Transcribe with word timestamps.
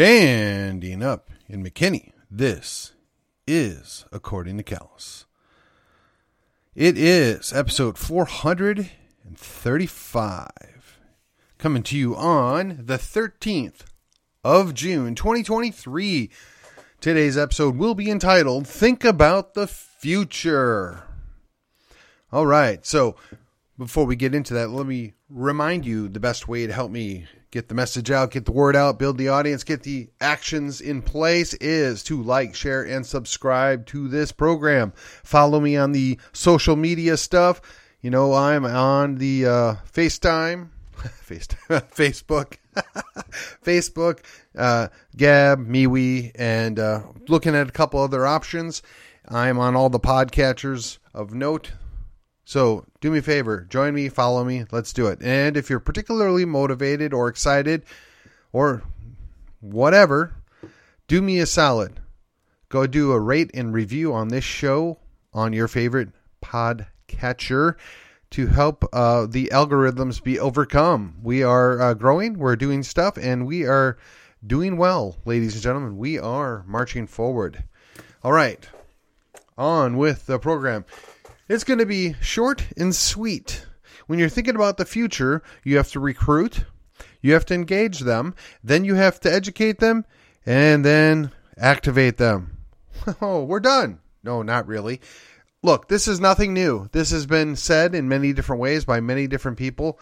Standing 0.00 1.02
up 1.02 1.28
in 1.46 1.62
McKinney, 1.62 2.12
this 2.30 2.94
is 3.46 4.06
According 4.10 4.56
to 4.56 4.62
Callus. 4.62 5.26
It 6.74 6.96
is 6.96 7.52
episode 7.52 7.98
435, 7.98 10.98
coming 11.58 11.82
to 11.82 11.98
you 11.98 12.16
on 12.16 12.80
the 12.86 12.96
13th 12.96 13.80
of 14.42 14.72
June 14.72 15.14
2023. 15.14 16.30
Today's 17.02 17.36
episode 17.36 17.76
will 17.76 17.94
be 17.94 18.10
entitled 18.10 18.66
Think 18.66 19.04
About 19.04 19.52
the 19.52 19.66
Future. 19.66 21.02
All 22.32 22.46
right, 22.46 22.86
so 22.86 23.16
before 23.76 24.06
we 24.06 24.16
get 24.16 24.34
into 24.34 24.54
that, 24.54 24.70
let 24.70 24.86
me 24.86 25.12
remind 25.28 25.84
you 25.84 26.08
the 26.08 26.20
best 26.20 26.48
way 26.48 26.66
to 26.66 26.72
help 26.72 26.90
me 26.90 27.26
get 27.50 27.68
the 27.68 27.74
message 27.74 28.10
out, 28.10 28.30
get 28.30 28.44
the 28.44 28.52
word 28.52 28.76
out, 28.76 28.98
build 28.98 29.18
the 29.18 29.28
audience, 29.28 29.64
get 29.64 29.82
the 29.82 30.08
actions 30.20 30.80
in 30.80 31.02
place 31.02 31.54
is 31.54 32.02
to 32.04 32.22
like, 32.22 32.54
share, 32.54 32.82
and 32.82 33.04
subscribe 33.04 33.86
to 33.86 34.08
this 34.08 34.32
program. 34.32 34.92
Follow 35.24 35.60
me 35.60 35.76
on 35.76 35.92
the 35.92 36.18
social 36.32 36.76
media 36.76 37.16
stuff. 37.16 37.60
You 38.00 38.10
know, 38.10 38.32
I'm 38.32 38.64
on 38.64 39.16
the 39.16 39.46
uh, 39.46 39.74
FaceTime, 39.92 40.68
FaceTime, 40.96 41.90
Facebook, 41.94 42.56
Facebook, 43.64 44.20
uh, 44.56 44.88
Gab, 45.16 45.66
MeWe, 45.66 46.32
and 46.36 46.78
uh, 46.78 47.02
looking 47.28 47.54
at 47.54 47.68
a 47.68 47.72
couple 47.72 48.00
other 48.00 48.26
options. 48.26 48.82
I'm 49.28 49.58
on 49.58 49.76
all 49.76 49.90
the 49.90 50.00
podcatchers 50.00 50.98
of 51.12 51.34
note. 51.34 51.72
So 52.50 52.84
do 53.00 53.12
me 53.12 53.18
a 53.18 53.22
favor, 53.22 53.64
join 53.70 53.94
me, 53.94 54.08
follow 54.08 54.42
me, 54.42 54.64
let's 54.72 54.92
do 54.92 55.06
it. 55.06 55.22
And 55.22 55.56
if 55.56 55.70
you're 55.70 55.78
particularly 55.78 56.44
motivated 56.44 57.14
or 57.14 57.28
excited 57.28 57.84
or 58.52 58.82
whatever, 59.60 60.34
do 61.06 61.22
me 61.22 61.38
a 61.38 61.46
solid. 61.46 62.00
Go 62.68 62.88
do 62.88 63.12
a 63.12 63.20
rate 63.20 63.52
and 63.54 63.72
review 63.72 64.12
on 64.12 64.30
this 64.30 64.42
show 64.42 64.98
on 65.32 65.52
your 65.52 65.68
favorite 65.68 66.08
podcatcher 66.42 67.76
to 68.30 68.48
help 68.48 68.84
uh, 68.92 69.26
the 69.26 69.50
algorithms 69.52 70.20
be 70.20 70.36
overcome. 70.36 71.18
We 71.22 71.44
are 71.44 71.80
uh, 71.80 71.94
growing, 71.94 72.36
we're 72.36 72.56
doing 72.56 72.82
stuff, 72.82 73.16
and 73.16 73.46
we 73.46 73.64
are 73.64 73.96
doing 74.44 74.76
well, 74.76 75.18
ladies 75.24 75.54
and 75.54 75.62
gentlemen. 75.62 75.98
We 75.98 76.18
are 76.18 76.64
marching 76.66 77.06
forward. 77.06 77.62
All 78.24 78.32
right, 78.32 78.68
on 79.56 79.96
with 79.96 80.26
the 80.26 80.40
program. 80.40 80.84
It's 81.50 81.64
going 81.64 81.80
to 81.80 81.86
be 81.86 82.14
short 82.20 82.64
and 82.76 82.94
sweet. 82.94 83.66
When 84.06 84.20
you're 84.20 84.28
thinking 84.28 84.54
about 84.54 84.76
the 84.76 84.84
future, 84.84 85.42
you 85.64 85.78
have 85.78 85.90
to 85.90 85.98
recruit, 85.98 86.64
you 87.22 87.32
have 87.32 87.44
to 87.46 87.54
engage 87.54 87.98
them, 87.98 88.36
then 88.62 88.84
you 88.84 88.94
have 88.94 89.18
to 89.18 89.32
educate 89.32 89.80
them, 89.80 90.04
and 90.46 90.84
then 90.84 91.32
activate 91.58 92.18
them. 92.18 92.58
Oh, 93.20 93.42
we're 93.42 93.58
done. 93.58 93.98
No, 94.22 94.42
not 94.42 94.68
really. 94.68 95.00
Look, 95.60 95.88
this 95.88 96.06
is 96.06 96.20
nothing 96.20 96.54
new. 96.54 96.88
This 96.92 97.10
has 97.10 97.26
been 97.26 97.56
said 97.56 97.96
in 97.96 98.08
many 98.08 98.32
different 98.32 98.62
ways 98.62 98.84
by 98.84 99.00
many 99.00 99.26
different 99.26 99.58
people. 99.58 99.98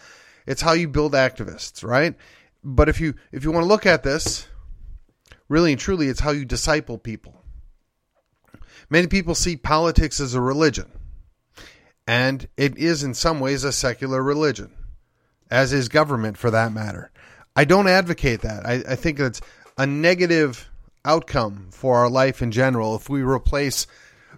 It's 0.46 0.60
how 0.60 0.72
you 0.72 0.86
build 0.86 1.14
activists, 1.14 1.82
right? 1.82 2.14
But 2.62 2.90
if 2.90 3.00
you 3.00 3.14
if 3.32 3.42
you 3.42 3.52
want 3.52 3.64
to 3.64 3.68
look 3.68 3.86
at 3.86 4.02
this, 4.02 4.48
really 5.48 5.72
and 5.72 5.80
truly 5.80 6.08
it's 6.08 6.20
how 6.20 6.32
you 6.32 6.44
disciple 6.44 6.98
people. 6.98 7.42
Many 8.90 9.06
people 9.06 9.34
see 9.34 9.56
politics 9.56 10.20
as 10.20 10.34
a 10.34 10.42
religion. 10.42 10.90
And 12.08 12.48
it 12.56 12.78
is 12.78 13.02
in 13.02 13.12
some 13.12 13.38
ways 13.38 13.64
a 13.64 13.70
secular 13.70 14.22
religion, 14.22 14.72
as 15.50 15.74
is 15.74 15.90
government 15.90 16.38
for 16.38 16.50
that 16.50 16.72
matter. 16.72 17.10
I 17.54 17.66
don't 17.66 17.86
advocate 17.86 18.40
that. 18.40 18.64
I, 18.64 18.82
I 18.88 18.96
think 18.96 19.20
it's 19.20 19.42
a 19.76 19.86
negative 19.86 20.70
outcome 21.04 21.68
for 21.70 21.96
our 21.96 22.08
life 22.08 22.40
in 22.40 22.50
general 22.50 22.96
if 22.96 23.10
we 23.10 23.20
replace 23.20 23.86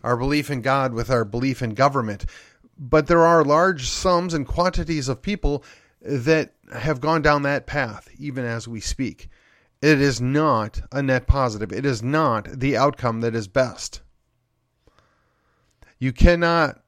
our 0.03 0.17
belief 0.17 0.51
in 0.51 0.63
God 0.63 0.93
with 0.95 1.11
our 1.11 1.25
belief 1.25 1.63
in 1.63 1.75
government. 1.75 2.27
But 2.77 3.07
there 3.07 3.25
are 3.25 3.45
large 3.45 3.89
sums 3.89 4.35
and 4.35 4.49
quantities 4.49 5.09
of 5.09 5.23
people 5.23 5.63
that 6.03 6.55
have 6.75 7.01
gone 7.01 7.23
down 7.23 7.43
that 7.43 7.69
path, 7.69 8.09
even 8.19 8.45
as 8.45 8.67
we 8.67 8.81
speak. 8.81 9.29
It 9.81 10.01
is 10.01 10.21
not 10.21 10.81
a 10.91 11.05
net 11.05 11.29
positive. 11.29 11.71
It 11.71 11.87
is 11.87 12.03
not 12.03 12.47
the 12.59 12.77
outcome 12.77 13.21
that 13.21 13.37
is 13.37 13.47
best. 13.47 14.01
You 16.01 16.13
cannot 16.13 16.81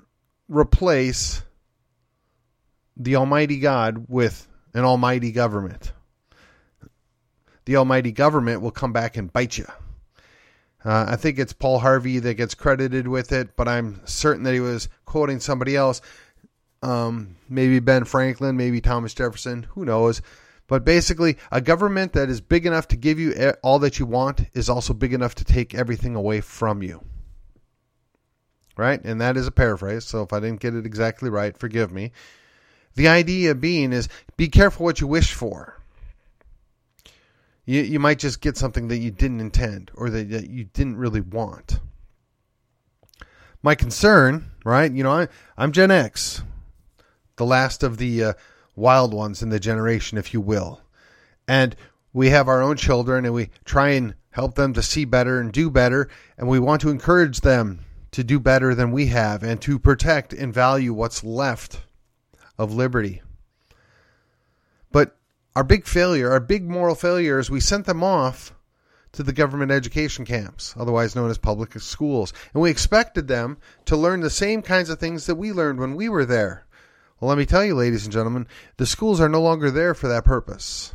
replace 0.53 1.43
the 2.97 3.17
Almighty 3.17 3.59
God 3.59 4.07
with 4.09 4.47
an 4.75 4.85
Almighty 4.85 5.33
government. 5.33 5.93
The 7.65 7.77
Almighty 7.77 8.13
government 8.13 8.61
will 8.61 8.71
come 8.71 8.93
back 8.93 9.17
and 9.17 9.33
bite 9.33 9.57
you. 9.57 9.67
Uh, 10.85 11.07
I 11.09 11.17
think 11.17 11.39
it's 11.39 11.53
Paul 11.53 11.79
Harvey 11.79 12.19
that 12.19 12.35
gets 12.35 12.55
credited 12.55 13.09
with 13.09 13.33
it, 13.33 13.57
but 13.57 13.69
I'm 13.69 14.01
certain 14.05 14.43
that 14.43 14.53
he 14.53 14.61
was 14.61 14.89
quoting 15.05 15.41
somebody 15.41 15.77
else. 15.77 16.03
Um, 16.83 17.37
maybe 17.49 17.79
Ben 17.79 18.05
Franklin, 18.05 18.57
maybe 18.57 18.81
Thomas 18.81 19.15
Jefferson, 19.15 19.63
who 19.71 19.85
knows. 19.85 20.21
But 20.67 20.85
basically, 20.85 21.39
a 21.51 21.61
government 21.61 22.13
that 22.15 22.29
is 22.29 22.41
big 22.41 22.67
enough 22.67 22.89
to 22.89 22.97
give 22.97 23.19
you 23.19 23.55
all 23.63 23.79
that 23.81 23.99
you 23.99 24.07
want 24.07 24.47
is 24.55 24.69
also 24.69 24.93
big 24.93 25.15
enough 25.15 25.37
to 25.37 25.45
take 25.45 25.75
everything 25.75 26.17
away 26.17 26.41
from 26.41 26.83
you 26.83 27.03
right? 28.83 29.01
And 29.05 29.21
that 29.21 29.37
is 29.37 29.47
a 29.47 29.53
paraphrase, 29.53 30.05
so 30.05 30.23
if 30.23 30.33
I 30.33 30.41
didn't 30.41 30.59
get 30.59 30.75
it 30.75 30.85
exactly 30.85 31.31
right, 31.31 31.57
forgive 31.57 31.93
me. 31.93 32.11
The 32.97 33.07
idea 33.07 33.55
being 33.55 33.93
is 33.93 34.09
be 34.37 34.49
careful 34.49 34.85
what 34.85 35.01
you 35.01 35.07
wish 35.07 35.33
for. 35.33 35.81
You, 37.65 37.83
you 37.83 38.01
might 38.01 38.19
just 38.19 38.41
get 38.41 38.57
something 38.57 38.89
that 38.89 38.99
you 38.99 39.13
didn't 39.13 39.39
intend 39.39 39.93
or 39.95 40.11
that, 40.11 40.31
that 40.31 40.51
you 40.51 40.65
didn't 40.65 40.97
really 40.97 41.21
want. 41.21 41.79
My 43.63 43.77
concern, 43.77 44.51
right? 44.65 44.91
You 44.91 45.05
know, 45.05 45.13
I, 45.13 45.29
I'm 45.57 45.71
Gen 45.71 45.93
X, 45.93 46.43
the 47.37 47.47
last 47.47 47.85
of 47.85 47.99
the 47.99 48.25
uh, 48.25 48.33
wild 48.75 49.15
ones 49.15 49.45
in 49.45 49.51
the 49.51 49.61
generation, 49.61 50.19
if 50.19 50.35
you 50.35 50.41
will. 50.41 50.81
And 51.47 51.77
we 52.13 52.31
have 52.31 52.49
our 52.49 52.61
own 52.61 52.77
children 52.77 53.25
and 53.25 53.33
we 53.33 53.51
try 53.65 53.91
and 53.91 54.17
help 54.31 54.57
them 54.57 54.73
to 54.73 54.83
see 54.83 55.05
better 55.05 55.39
and 55.41 55.53
do 55.53 55.71
better. 55.71 56.09
And 56.37 56.49
we 56.49 56.59
want 56.59 56.81
to 56.81 56.91
encourage 56.91 57.43
them 57.43 57.85
to 58.13 58.23
do 58.23 58.39
better 58.39 58.75
than 58.75 58.93
we 58.93 59.07
have 59.07 59.43
and 59.43 59.61
to 59.63 59.79
protect 59.79 60.33
and 60.33 60.55
value 60.55 60.93
what's 60.93 61.25
left 61.25 61.81
of 62.59 62.73
liberty. 62.73 63.23
But 64.93 65.17
our 65.57 65.65
big 65.65 65.87
failure, 65.87 66.31
our 66.31 66.41
big 66.41 66.69
moral 66.69 66.95
failure, 66.95 67.39
is 67.39 67.51
we 67.51 67.61
sent 67.61 67.87
them 67.87 68.05
off 68.05 68.55
to 69.13 69.23
the 69.23 69.33
government 69.33 69.71
education 69.71 70.25
camps, 70.25 70.75
otherwise 70.79 71.15
known 71.15 71.31
as 71.31 71.39
public 71.39 71.79
schools. 71.81 72.33
And 72.55 72.63
we 72.63 72.71
expected 72.71 73.29
them 73.29 73.59
to 73.87 73.97
learn 73.97 74.21
the 74.21 74.31
same 74.31 74.63
kinds 74.63 74.89
of 74.89 74.99
things 74.99 75.27
that 75.27 75.35
we 75.35 75.53
learned 75.53 75.79
when 75.79 75.95
we 75.97 76.09
were 76.09 76.25
there. 76.25 76.65
Well, 77.21 77.29
let 77.29 77.39
me 77.39 77.47
tell 77.47 77.65
you, 77.65 77.75
ladies 77.75 78.05
and 78.05 78.13
gentlemen, 78.13 78.47
the 78.79 78.87
schools 78.87 79.21
are 79.21 79.29
no 79.29 79.41
longer 79.41 79.71
there 79.71 79.95
for 79.95 80.09
that 80.09 80.25
purpose. 80.25 80.95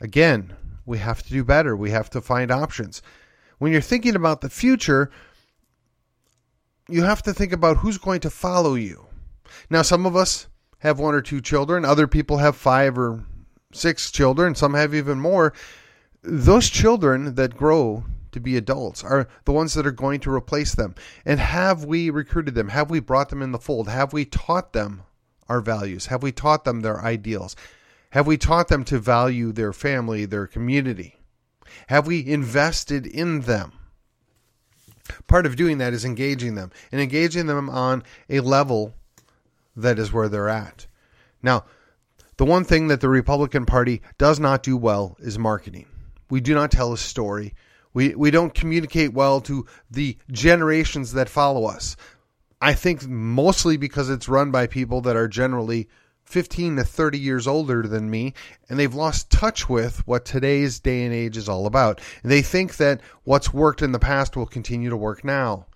Again, 0.00 0.56
we 0.86 0.98
have 0.98 1.22
to 1.22 1.28
do 1.28 1.44
better. 1.44 1.76
We 1.76 1.90
have 1.90 2.10
to 2.10 2.20
find 2.20 2.50
options. 2.50 3.02
When 3.58 3.70
you're 3.70 3.80
thinking 3.80 4.16
about 4.16 4.40
the 4.40 4.50
future, 4.50 5.10
you 6.92 7.04
have 7.04 7.22
to 7.22 7.32
think 7.32 7.52
about 7.52 7.78
who's 7.78 7.98
going 7.98 8.20
to 8.20 8.30
follow 8.30 8.74
you. 8.74 9.06
Now, 9.70 9.82
some 9.82 10.06
of 10.06 10.16
us 10.16 10.46
have 10.78 10.98
one 10.98 11.14
or 11.14 11.22
two 11.22 11.40
children, 11.40 11.84
other 11.84 12.06
people 12.06 12.38
have 12.38 12.56
five 12.56 12.98
or 12.98 13.24
six 13.72 14.10
children, 14.10 14.54
some 14.54 14.74
have 14.74 14.94
even 14.94 15.20
more. 15.20 15.52
Those 16.22 16.68
children 16.68 17.34
that 17.36 17.56
grow 17.56 18.04
to 18.32 18.40
be 18.40 18.56
adults 18.56 19.04
are 19.04 19.28
the 19.44 19.52
ones 19.52 19.74
that 19.74 19.86
are 19.86 19.92
going 19.92 20.20
to 20.20 20.32
replace 20.32 20.74
them. 20.74 20.94
And 21.24 21.38
have 21.38 21.84
we 21.84 22.10
recruited 22.10 22.54
them? 22.54 22.68
Have 22.68 22.90
we 22.90 23.00
brought 23.00 23.28
them 23.28 23.42
in 23.42 23.52
the 23.52 23.58
fold? 23.58 23.88
Have 23.88 24.12
we 24.12 24.24
taught 24.24 24.72
them 24.72 25.02
our 25.48 25.60
values? 25.60 26.06
Have 26.06 26.22
we 26.22 26.32
taught 26.32 26.64
them 26.64 26.80
their 26.80 27.00
ideals? 27.02 27.56
Have 28.10 28.26
we 28.26 28.36
taught 28.36 28.68
them 28.68 28.84
to 28.84 28.98
value 28.98 29.52
their 29.52 29.72
family, 29.72 30.24
their 30.24 30.46
community? 30.46 31.18
Have 31.88 32.06
we 32.06 32.26
invested 32.26 33.06
in 33.06 33.42
them? 33.42 33.72
Part 35.26 35.46
of 35.46 35.56
doing 35.56 35.78
that 35.78 35.92
is 35.92 36.04
engaging 36.04 36.54
them 36.54 36.70
and 36.90 37.00
engaging 37.00 37.46
them 37.46 37.68
on 37.70 38.02
a 38.28 38.40
level 38.40 38.94
that 39.76 39.98
is 39.98 40.12
where 40.12 40.28
they're 40.28 40.48
at. 40.48 40.86
Now, 41.42 41.64
the 42.36 42.44
one 42.44 42.64
thing 42.64 42.88
that 42.88 43.00
the 43.00 43.08
Republican 43.08 43.66
Party 43.66 44.02
does 44.18 44.40
not 44.40 44.62
do 44.62 44.76
well 44.76 45.16
is 45.20 45.38
marketing. 45.38 45.86
We 46.30 46.40
do 46.40 46.54
not 46.54 46.70
tell 46.70 46.92
a 46.92 46.98
story. 46.98 47.54
We, 47.94 48.14
we 48.14 48.30
don't 48.30 48.54
communicate 48.54 49.12
well 49.12 49.40
to 49.42 49.66
the 49.90 50.16
generations 50.30 51.12
that 51.12 51.28
follow 51.28 51.66
us. 51.66 51.96
I 52.60 52.74
think 52.74 53.06
mostly 53.06 53.76
because 53.76 54.08
it's 54.08 54.28
run 54.28 54.50
by 54.50 54.66
people 54.66 55.00
that 55.02 55.16
are 55.16 55.28
generally 55.28 55.88
15 56.32 56.76
to 56.76 56.84
30 56.84 57.18
years 57.18 57.46
older 57.46 57.82
than 57.82 58.08
me, 58.08 58.32
and 58.68 58.78
they've 58.78 58.94
lost 58.94 59.30
touch 59.30 59.68
with 59.68 60.06
what 60.06 60.24
today's 60.24 60.80
day 60.80 61.04
and 61.04 61.12
age 61.12 61.36
is 61.36 61.46
all 61.46 61.66
about. 61.66 62.00
They 62.24 62.40
think 62.40 62.78
that 62.78 63.02
what's 63.24 63.52
worked 63.52 63.82
in 63.82 63.92
the 63.92 63.98
past 63.98 64.34
will 64.34 64.46
continue 64.46 64.88
to 64.88 64.96
work 64.96 65.24
now. 65.24 65.66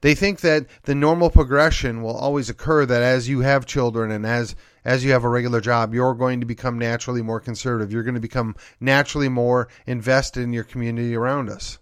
They 0.00 0.14
think 0.14 0.40
that 0.40 0.66
the 0.84 0.94
normal 0.94 1.28
progression 1.28 2.02
will 2.02 2.16
always 2.16 2.48
occur 2.48 2.86
that 2.86 3.02
as 3.02 3.28
you 3.28 3.40
have 3.40 3.66
children 3.66 4.10
and 4.10 4.24
as 4.24 4.56
as 4.82 5.04
you 5.04 5.12
have 5.12 5.24
a 5.24 5.28
regular 5.28 5.60
job, 5.60 5.92
you're 5.92 6.14
going 6.14 6.40
to 6.40 6.46
become 6.46 6.78
naturally 6.78 7.20
more 7.20 7.40
conservative. 7.40 7.92
You're 7.92 8.02
going 8.02 8.14
to 8.14 8.20
become 8.20 8.56
naturally 8.80 9.28
more 9.28 9.68
invested 9.86 10.42
in 10.42 10.54
your 10.54 10.64
community 10.64 11.14
around 11.14 11.50
us. 11.50 11.78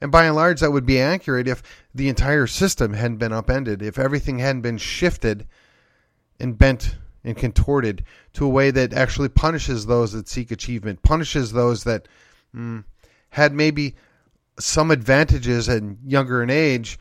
And 0.00 0.10
by 0.10 0.24
and 0.24 0.34
large, 0.34 0.60
that 0.60 0.72
would 0.72 0.86
be 0.86 1.00
accurate 1.00 1.46
if 1.46 1.62
the 1.94 2.08
entire 2.08 2.48
system 2.48 2.94
hadn't 2.94 3.18
been 3.18 3.32
upended, 3.32 3.82
if 3.82 4.00
everything 4.00 4.40
hadn't 4.40 4.62
been 4.62 4.78
shifted 4.78 5.46
and 6.40 6.56
bent 6.56 6.96
and 7.24 7.36
contorted 7.36 8.04
to 8.32 8.44
a 8.44 8.48
way 8.48 8.70
that 8.70 8.92
actually 8.92 9.28
punishes 9.28 9.86
those 9.86 10.12
that 10.12 10.28
seek 10.28 10.50
achievement, 10.50 11.02
punishes 11.02 11.52
those 11.52 11.84
that 11.84 12.08
mm, 12.54 12.84
had 13.30 13.52
maybe 13.52 13.94
some 14.58 14.90
advantages 14.90 15.68
and 15.68 15.98
younger 16.04 16.42
in 16.42 16.50
age 16.50 16.98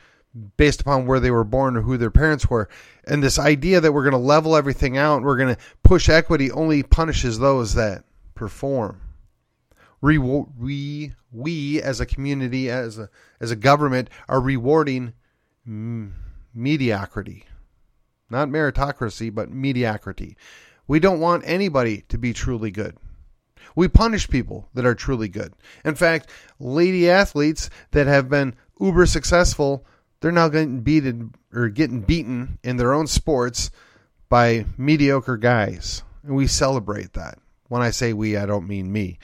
based 0.57 0.81
upon 0.81 1.05
where 1.05 1.19
they 1.19 1.31
were 1.31 1.43
born 1.43 1.77
or 1.77 1.81
who 1.81 1.97
their 1.97 2.11
parents 2.11 2.49
were. 2.49 2.69
And 3.05 3.23
this 3.23 3.39
idea 3.39 3.79
that 3.81 3.91
we're 3.91 4.03
going 4.03 4.11
to 4.11 4.17
level 4.17 4.55
everything 4.55 4.97
out, 4.97 5.23
we're 5.23 5.37
going 5.37 5.55
to 5.55 5.61
push 5.83 6.09
equity 6.09 6.51
only 6.51 6.83
punishes 6.83 7.39
those 7.39 7.73
that 7.75 8.03
perform. 8.35 9.01
We, 10.01 10.19
we, 10.19 11.13
we 11.31 11.81
as 11.81 11.99
a 11.99 12.05
community, 12.05 12.69
as 12.69 12.99
a, 12.99 13.09
as 13.39 13.49
a 13.49 13.55
government, 13.55 14.09
are 14.27 14.39
rewarding 14.39 15.13
mediocrity. 16.53 17.45
Not 18.29 18.50
meritocracy, 18.50 19.33
but 19.33 19.51
mediocrity. 19.51 20.38
We 20.88 21.00
don't 21.00 21.19
want 21.19 21.44
anybody 21.45 22.03
to 22.09 22.18
be 22.18 22.33
truly 22.33 22.71
good. 22.71 22.97
We 23.75 23.88
punish 23.88 24.29
people 24.29 24.69
that 24.74 24.85
are 24.85 24.95
truly 24.95 25.27
good. 25.27 25.53
In 25.85 25.95
fact, 25.95 26.29
lady 26.59 27.09
athletes 27.09 27.69
that 27.91 28.07
have 28.07 28.29
been 28.29 28.56
uber 28.79 29.06
successful, 29.06 29.85
they're 30.19 30.31
now 30.31 30.50
getting 30.50 30.81
beaten 30.81 31.33
or 31.53 31.69
getting 31.69 32.01
beaten 32.01 32.57
in 32.63 32.77
their 32.77 32.94
own 32.94 33.07
sports 33.07 33.69
by 34.30 34.65
mediocre 34.77 35.38
guys. 35.38 36.03
And 36.23 36.35
we 36.35 36.47
celebrate 36.47 37.13
that. 37.13 37.39
When 37.68 37.81
I 37.81 37.91
say 37.91 38.13
we, 38.13 38.38
I 38.38 38.45
don't 38.45 38.68
mean 38.68 38.91
me. 38.91 39.19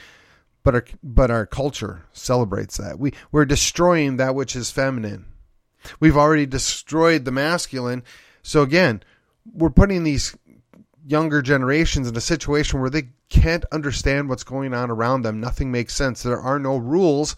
But 0.63 0.75
our 0.75 0.85
but 1.01 1.31
our 1.31 1.45
culture 1.45 2.05
celebrates 2.13 2.77
that. 2.77 2.97
We 2.97 3.13
we're 3.31 3.45
destroying 3.45 4.17
that 4.17 4.35
which 4.35 4.55
is 4.55 4.71
feminine. 4.71 5.25
We've 5.99 6.15
already 6.15 6.45
destroyed 6.45 7.25
the 7.25 7.31
masculine. 7.31 8.03
So 8.43 8.61
again, 8.61 9.01
we're 9.51 9.69
putting 9.69 10.03
these 10.03 10.37
younger 11.05 11.41
generations 11.41 12.07
in 12.07 12.15
a 12.15 12.21
situation 12.21 12.79
where 12.79 12.89
they 12.89 13.09
can't 13.29 13.65
understand 13.71 14.29
what's 14.29 14.43
going 14.43 14.73
on 14.73 14.91
around 14.91 15.23
them. 15.23 15.39
Nothing 15.39 15.71
makes 15.71 15.95
sense. 15.95 16.21
There 16.21 16.39
are 16.39 16.59
no 16.59 16.77
rules. 16.77 17.35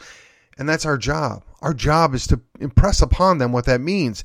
And 0.58 0.68
that's 0.70 0.86
our 0.86 0.98
job. 0.98 1.44
Our 1.62 1.74
job 1.74 2.14
is 2.14 2.28
to 2.28 2.42
impress 2.60 3.02
upon 3.02 3.38
them 3.38 3.52
what 3.52 3.66
that 3.66 3.82
means. 3.82 4.24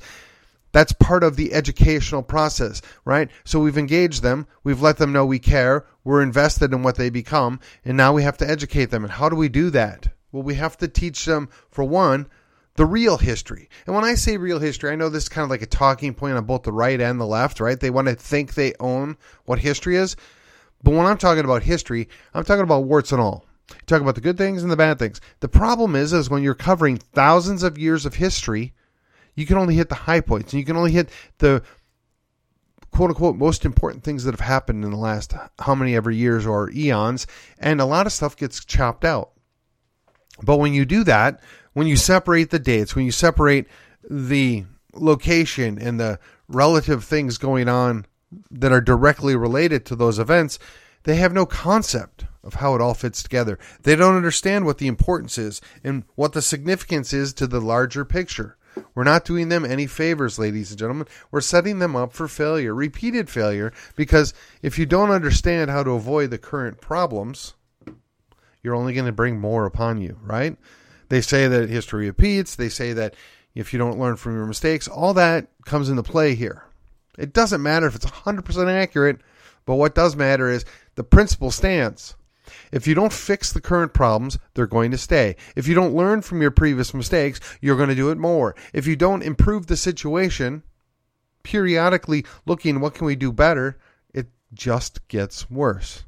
That's 0.71 0.93
part 0.93 1.23
of 1.23 1.35
the 1.35 1.53
educational 1.53 2.23
process, 2.23 2.81
right? 3.03 3.29
So 3.43 3.59
we've 3.59 3.77
engaged 3.77 4.23
them, 4.23 4.47
we've 4.63 4.81
let 4.81 4.97
them 4.97 5.11
know 5.11 5.25
we 5.25 5.39
care, 5.39 5.85
we're 6.05 6.23
invested 6.23 6.71
in 6.71 6.81
what 6.81 6.95
they 6.95 7.09
become, 7.09 7.59
and 7.83 7.97
now 7.97 8.13
we 8.13 8.23
have 8.23 8.37
to 8.37 8.49
educate 8.49 8.85
them. 8.85 9.03
And 9.03 9.11
how 9.11 9.27
do 9.27 9.35
we 9.35 9.49
do 9.49 9.69
that? 9.71 10.07
Well, 10.31 10.43
we 10.43 10.55
have 10.55 10.77
to 10.77 10.87
teach 10.87 11.25
them, 11.25 11.49
for 11.69 11.83
one, 11.83 12.27
the 12.75 12.85
real 12.85 13.17
history. 13.17 13.69
And 13.85 13.95
when 13.95 14.05
I 14.05 14.15
say 14.15 14.37
real 14.37 14.59
history, 14.59 14.91
I 14.91 14.95
know 14.95 15.09
this 15.09 15.23
is 15.23 15.29
kind 15.29 15.43
of 15.43 15.49
like 15.49 15.61
a 15.61 15.67
talking 15.67 16.13
point 16.13 16.37
on 16.37 16.45
both 16.45 16.63
the 16.63 16.71
right 16.71 16.99
and 16.99 17.19
the 17.19 17.25
left, 17.25 17.59
right? 17.59 17.79
They 17.79 17.89
want 17.89 18.07
to 18.07 18.15
think 18.15 18.53
they 18.53 18.73
own 18.79 19.17
what 19.45 19.59
history 19.59 19.97
is. 19.97 20.15
But 20.83 20.93
when 20.93 21.05
I'm 21.05 21.17
talking 21.17 21.43
about 21.43 21.63
history, 21.63 22.07
I'm 22.33 22.43
talking 22.43 22.63
about 22.63 22.85
warts 22.85 23.11
and 23.11 23.21
all. 23.21 23.45
Talk 23.85 24.01
about 24.01 24.15
the 24.15 24.21
good 24.21 24.37
things 24.37 24.63
and 24.63 24.71
the 24.71 24.77
bad 24.77 24.99
things. 24.99 25.21
The 25.39 25.47
problem 25.47 25.95
is, 25.95 26.13
is 26.13 26.29
when 26.29 26.43
you're 26.43 26.53
covering 26.53 26.97
thousands 26.97 27.63
of 27.63 27.77
years 27.77 28.05
of 28.05 28.15
history, 28.15 28.73
you 29.35 29.45
can 29.45 29.57
only 29.57 29.75
hit 29.75 29.89
the 29.89 29.95
high 29.95 30.21
points 30.21 30.53
and 30.53 30.59
you 30.59 30.65
can 30.65 30.75
only 30.75 30.91
hit 30.91 31.09
the 31.37 31.63
quote 32.91 33.09
unquote 33.09 33.37
most 33.37 33.63
important 33.63 34.03
things 34.03 34.23
that 34.23 34.33
have 34.33 34.45
happened 34.45 34.83
in 34.83 34.91
the 34.91 34.97
last 34.97 35.33
how 35.59 35.75
many 35.75 35.95
ever 35.95 36.11
years 36.11 36.45
or 36.45 36.69
eons. 36.71 37.27
And 37.59 37.79
a 37.79 37.85
lot 37.85 38.05
of 38.05 38.13
stuff 38.13 38.35
gets 38.35 38.63
chopped 38.65 39.05
out. 39.05 39.31
But 40.43 40.57
when 40.57 40.73
you 40.73 40.85
do 40.85 41.03
that, 41.05 41.41
when 41.73 41.87
you 41.87 41.95
separate 41.95 42.49
the 42.49 42.59
dates, 42.59 42.95
when 42.95 43.05
you 43.05 43.11
separate 43.11 43.67
the 44.09 44.65
location 44.93 45.77
and 45.77 45.99
the 45.99 46.19
relative 46.47 47.03
things 47.03 47.37
going 47.37 47.69
on 47.69 48.05
that 48.49 48.71
are 48.71 48.81
directly 48.81 49.35
related 49.35 49.85
to 49.85 49.95
those 49.95 50.19
events, 50.19 50.59
they 51.03 51.15
have 51.15 51.33
no 51.33 51.45
concept 51.45 52.25
of 52.43 52.55
how 52.55 52.75
it 52.75 52.81
all 52.81 52.93
fits 52.93 53.21
together. 53.23 53.59
They 53.83 53.95
don't 53.95 54.15
understand 54.15 54.65
what 54.65 54.77
the 54.77 54.87
importance 54.87 55.37
is 55.37 55.61
and 55.83 56.03
what 56.15 56.33
the 56.33 56.41
significance 56.41 57.13
is 57.13 57.33
to 57.33 57.47
the 57.47 57.61
larger 57.61 58.05
picture. 58.05 58.57
We're 58.95 59.03
not 59.03 59.25
doing 59.25 59.49
them 59.49 59.65
any 59.65 59.85
favors, 59.85 60.39
ladies 60.39 60.71
and 60.71 60.79
gentlemen. 60.79 61.07
We're 61.29 61.41
setting 61.41 61.79
them 61.79 61.95
up 61.95 62.13
for 62.13 62.27
failure, 62.27 62.73
repeated 62.73 63.29
failure, 63.29 63.73
because 63.95 64.33
if 64.61 64.79
you 64.79 64.85
don't 64.85 65.11
understand 65.11 65.69
how 65.69 65.83
to 65.83 65.91
avoid 65.91 66.29
the 66.29 66.37
current 66.37 66.79
problems, 66.79 67.53
you're 68.63 68.75
only 68.75 68.93
going 68.93 69.07
to 69.07 69.11
bring 69.11 69.39
more 69.39 69.65
upon 69.65 70.01
you, 70.01 70.17
right? 70.21 70.57
They 71.11 71.19
say 71.19 71.49
that 71.49 71.69
history 71.69 72.05
repeats. 72.05 72.55
They 72.55 72.69
say 72.69 72.93
that 72.93 73.15
if 73.53 73.73
you 73.73 73.79
don't 73.79 73.99
learn 73.99 74.15
from 74.15 74.33
your 74.33 74.45
mistakes, 74.45 74.87
all 74.87 75.13
that 75.15 75.47
comes 75.65 75.89
into 75.89 76.03
play 76.03 76.35
here. 76.35 76.63
It 77.17 77.33
doesn't 77.33 77.61
matter 77.61 77.85
if 77.85 77.95
it's 77.95 78.05
100% 78.05 78.71
accurate, 78.71 79.19
but 79.65 79.75
what 79.75 79.93
does 79.93 80.15
matter 80.15 80.49
is 80.49 80.63
the 80.95 81.03
principle 81.03 81.51
stands. 81.51 82.15
If 82.71 82.87
you 82.87 82.95
don't 82.95 83.11
fix 83.11 83.51
the 83.51 83.59
current 83.59 83.93
problems, 83.93 84.39
they're 84.53 84.67
going 84.67 84.91
to 84.91 84.97
stay. 84.97 85.35
If 85.53 85.67
you 85.67 85.75
don't 85.75 85.93
learn 85.93 86.21
from 86.21 86.41
your 86.41 86.49
previous 86.49 86.93
mistakes, 86.93 87.41
you're 87.59 87.75
going 87.75 87.89
to 87.89 87.95
do 87.95 88.09
it 88.11 88.17
more. 88.17 88.55
If 88.71 88.87
you 88.87 88.95
don't 88.95 89.21
improve 89.21 89.67
the 89.67 89.75
situation, 89.75 90.63
periodically 91.43 92.25
looking 92.45 92.79
what 92.79 92.93
can 92.93 93.05
we 93.05 93.17
do 93.17 93.33
better, 93.33 93.77
it 94.13 94.27
just 94.53 95.05
gets 95.09 95.51
worse. 95.51 96.05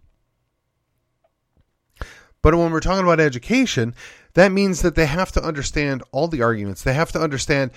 But 2.43 2.55
when 2.55 2.71
we're 2.71 2.81
talking 2.81 3.05
about 3.05 3.21
education, 3.21 3.95
that 4.33 4.51
means 4.51 4.83
that 4.83 4.93
they 4.93 5.07
have 5.07 5.31
to 5.31 5.43
understand 5.43 6.03
all 6.11 6.27
the 6.27 6.43
arguments. 6.43 6.83
They 6.83 6.93
have 6.93 7.11
to 7.13 7.21
understand 7.21 7.71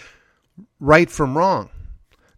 right 0.81 1.11
from 1.11 1.39
wrong. 1.39 1.71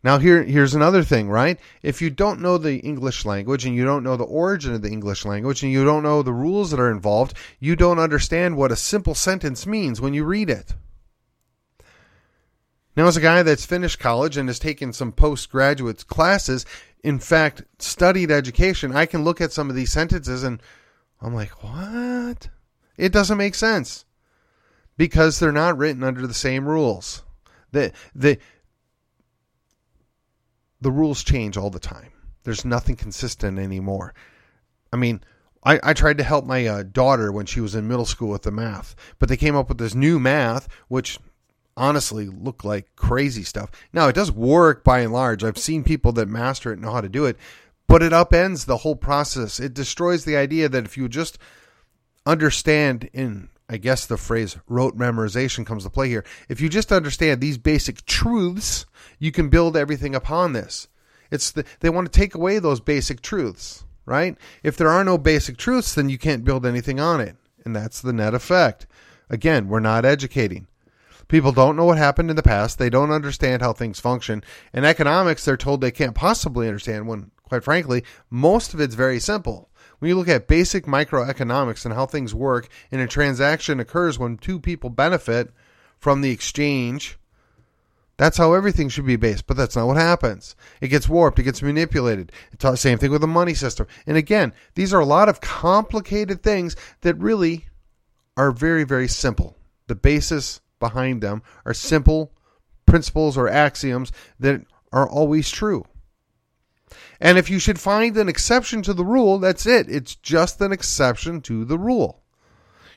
Now 0.04 0.18
here 0.18 0.44
here's 0.44 0.74
another 0.74 1.02
thing, 1.02 1.28
right? 1.28 1.58
If 1.82 2.00
you 2.00 2.10
don't 2.10 2.40
know 2.40 2.56
the 2.56 2.76
English 2.76 3.24
language 3.24 3.64
and 3.64 3.74
you 3.74 3.84
don't 3.84 4.04
know 4.04 4.16
the 4.16 4.24
origin 4.24 4.74
of 4.74 4.82
the 4.82 4.90
English 4.90 5.24
language 5.24 5.64
and 5.64 5.72
you 5.72 5.84
don't 5.84 6.04
know 6.04 6.22
the 6.22 6.32
rules 6.32 6.70
that 6.70 6.78
are 6.78 6.92
involved, 6.92 7.34
you 7.58 7.74
don't 7.74 7.98
understand 7.98 8.56
what 8.56 8.70
a 8.70 8.76
simple 8.76 9.14
sentence 9.14 9.66
means 9.66 10.00
when 10.00 10.14
you 10.14 10.24
read 10.24 10.50
it. 10.50 10.74
Now 12.94 13.06
as 13.06 13.16
a 13.16 13.22
guy 13.22 13.42
that's 13.42 13.64
finished 13.64 13.98
college 13.98 14.36
and 14.36 14.48
has 14.48 14.58
taken 14.58 14.92
some 14.92 15.12
postgraduate 15.12 16.06
classes, 16.06 16.66
in 17.02 17.18
fact, 17.18 17.62
studied 17.78 18.30
education, 18.30 18.94
I 18.94 19.06
can 19.06 19.24
look 19.24 19.40
at 19.40 19.52
some 19.52 19.70
of 19.70 19.76
these 19.76 19.92
sentences 19.92 20.42
and 20.42 20.60
I'm 21.20 21.34
like, 21.34 21.62
"What?" 21.62 22.48
It 22.96 23.12
doesn't 23.12 23.38
make 23.38 23.54
sense 23.54 24.04
because 24.96 25.38
they're 25.38 25.52
not 25.52 25.78
written 25.78 26.02
under 26.02 26.26
the 26.26 26.34
same 26.34 26.68
rules. 26.68 27.22
The 27.72 27.92
the 28.14 28.38
the 30.80 30.90
rules 30.90 31.22
change 31.22 31.56
all 31.56 31.70
the 31.70 31.78
time. 31.78 32.12
There's 32.44 32.64
nothing 32.64 32.96
consistent 32.96 33.58
anymore. 33.58 34.14
I 34.92 34.96
mean, 34.96 35.22
I, 35.64 35.80
I 35.82 35.92
tried 35.92 36.18
to 36.18 36.24
help 36.24 36.44
my 36.46 36.66
uh, 36.66 36.82
daughter 36.84 37.32
when 37.32 37.46
she 37.46 37.60
was 37.60 37.74
in 37.74 37.88
middle 37.88 38.06
school 38.06 38.30
with 38.30 38.42
the 38.42 38.50
math, 38.50 38.94
but 39.18 39.28
they 39.28 39.36
came 39.36 39.56
up 39.56 39.68
with 39.68 39.78
this 39.78 39.94
new 39.94 40.18
math, 40.18 40.68
which 40.88 41.18
honestly 41.76 42.26
looked 42.26 42.64
like 42.64 42.94
crazy 42.96 43.42
stuff. 43.42 43.70
Now, 43.92 44.08
it 44.08 44.14
does 44.14 44.32
work 44.32 44.82
by 44.84 45.00
and 45.00 45.12
large. 45.12 45.44
I've 45.44 45.58
seen 45.58 45.84
people 45.84 46.12
that 46.12 46.28
master 46.28 46.72
it 46.72 46.78
know 46.78 46.92
how 46.92 47.00
to 47.00 47.08
do 47.08 47.26
it, 47.26 47.36
but 47.88 48.02
it 48.02 48.12
upends 48.12 48.66
the 48.66 48.78
whole 48.78 48.96
process. 48.96 49.58
It 49.58 49.74
destroys 49.74 50.24
the 50.24 50.36
idea 50.36 50.68
that 50.68 50.84
if 50.84 50.96
you 50.96 51.08
just 51.08 51.38
understand 52.26 53.08
in 53.12 53.48
I 53.70 53.76
guess 53.76 54.06
the 54.06 54.16
phrase 54.16 54.56
rote 54.66 54.96
memorization 54.96 55.66
comes 55.66 55.84
to 55.84 55.90
play 55.90 56.08
here. 56.08 56.24
If 56.48 56.60
you 56.60 56.70
just 56.70 56.90
understand 56.90 57.40
these 57.40 57.58
basic 57.58 58.06
truths, 58.06 58.86
you 59.18 59.30
can 59.30 59.50
build 59.50 59.76
everything 59.76 60.14
upon 60.14 60.54
this. 60.54 60.88
It's 61.30 61.50
the, 61.50 61.66
they 61.80 61.90
want 61.90 62.10
to 62.10 62.18
take 62.18 62.34
away 62.34 62.58
those 62.58 62.80
basic 62.80 63.20
truths, 63.20 63.84
right? 64.06 64.38
If 64.62 64.78
there 64.78 64.88
are 64.88 65.04
no 65.04 65.18
basic 65.18 65.58
truths, 65.58 65.94
then 65.94 66.08
you 66.08 66.16
can't 66.16 66.44
build 66.44 66.64
anything 66.64 66.98
on 66.98 67.20
it. 67.20 67.36
And 67.64 67.76
that's 67.76 68.00
the 68.00 68.14
net 68.14 68.32
effect. 68.32 68.86
Again, 69.28 69.68
we're 69.68 69.80
not 69.80 70.06
educating. 70.06 70.66
People 71.28 71.52
don't 71.52 71.76
know 71.76 71.84
what 71.84 71.98
happened 71.98 72.30
in 72.30 72.36
the 72.36 72.42
past. 72.42 72.78
They 72.78 72.88
don't 72.88 73.10
understand 73.10 73.60
how 73.60 73.74
things 73.74 74.00
function. 74.00 74.42
In 74.72 74.86
economics, 74.86 75.44
they're 75.44 75.58
told 75.58 75.82
they 75.82 75.90
can't 75.90 76.14
possibly 76.14 76.66
understand 76.66 77.06
when, 77.06 77.30
quite 77.48 77.64
frankly, 77.64 78.04
most 78.30 78.74
of 78.74 78.80
it's 78.80 78.94
very 78.94 79.18
simple. 79.18 79.70
When 79.98 80.08
you 80.08 80.16
look 80.16 80.28
at 80.28 80.46
basic 80.46 80.86
microeconomics 80.86 81.84
and 81.84 81.94
how 81.94 82.06
things 82.06 82.34
work, 82.34 82.68
and 82.92 83.00
a 83.00 83.06
transaction 83.06 83.80
occurs 83.80 84.18
when 84.18 84.36
two 84.36 84.60
people 84.60 84.90
benefit 84.90 85.50
from 85.98 86.20
the 86.20 86.30
exchange, 86.30 87.18
that's 88.16 88.36
how 88.36 88.52
everything 88.52 88.88
should 88.88 89.06
be 89.06 89.16
based. 89.16 89.46
But 89.46 89.56
that's 89.56 89.76
not 89.76 89.86
what 89.86 89.96
happens. 89.96 90.54
It 90.80 90.88
gets 90.88 91.08
warped, 91.08 91.38
it 91.38 91.44
gets 91.44 91.62
manipulated. 91.62 92.32
It's 92.52 92.80
same 92.80 92.98
thing 92.98 93.10
with 93.10 93.22
the 93.22 93.26
money 93.26 93.54
system. 93.54 93.86
And 94.06 94.16
again, 94.16 94.52
these 94.74 94.92
are 94.92 95.00
a 95.00 95.06
lot 95.06 95.28
of 95.28 95.40
complicated 95.40 96.42
things 96.42 96.76
that 97.00 97.18
really 97.18 97.66
are 98.36 98.52
very, 98.52 98.84
very 98.84 99.08
simple. 99.08 99.56
The 99.86 99.94
basis 99.94 100.60
behind 100.78 101.22
them 101.22 101.42
are 101.64 101.74
simple 101.74 102.32
principles 102.86 103.36
or 103.36 103.48
axioms 103.48 104.12
that 104.38 104.64
are 104.92 105.08
always 105.08 105.50
true. 105.50 105.84
And 107.20 107.38
if 107.38 107.50
you 107.50 107.58
should 107.58 107.80
find 107.80 108.16
an 108.16 108.28
exception 108.28 108.82
to 108.82 108.94
the 108.94 109.04
rule, 109.04 109.38
that's 109.38 109.66
it. 109.66 109.88
It's 109.88 110.14
just 110.16 110.60
an 110.60 110.72
exception 110.72 111.40
to 111.42 111.64
the 111.64 111.78
rule. 111.78 112.22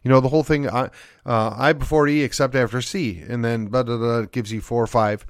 You 0.03 0.10
know, 0.10 0.19
the 0.19 0.29
whole 0.29 0.43
thing, 0.43 0.67
uh, 0.67 0.89
uh, 1.25 1.55
I 1.57 1.74
before 1.74 2.07
E 2.07 2.24
except 2.24 2.55
after 2.55 2.81
C, 2.81 3.24
and 3.27 3.45
then 3.45 3.67
blah, 3.67 3.83
blah, 3.83 3.98
blah, 3.98 4.21
gives 4.24 4.51
you 4.51 4.62
four 4.62 4.81
or 4.81 4.88
five 4.88 5.25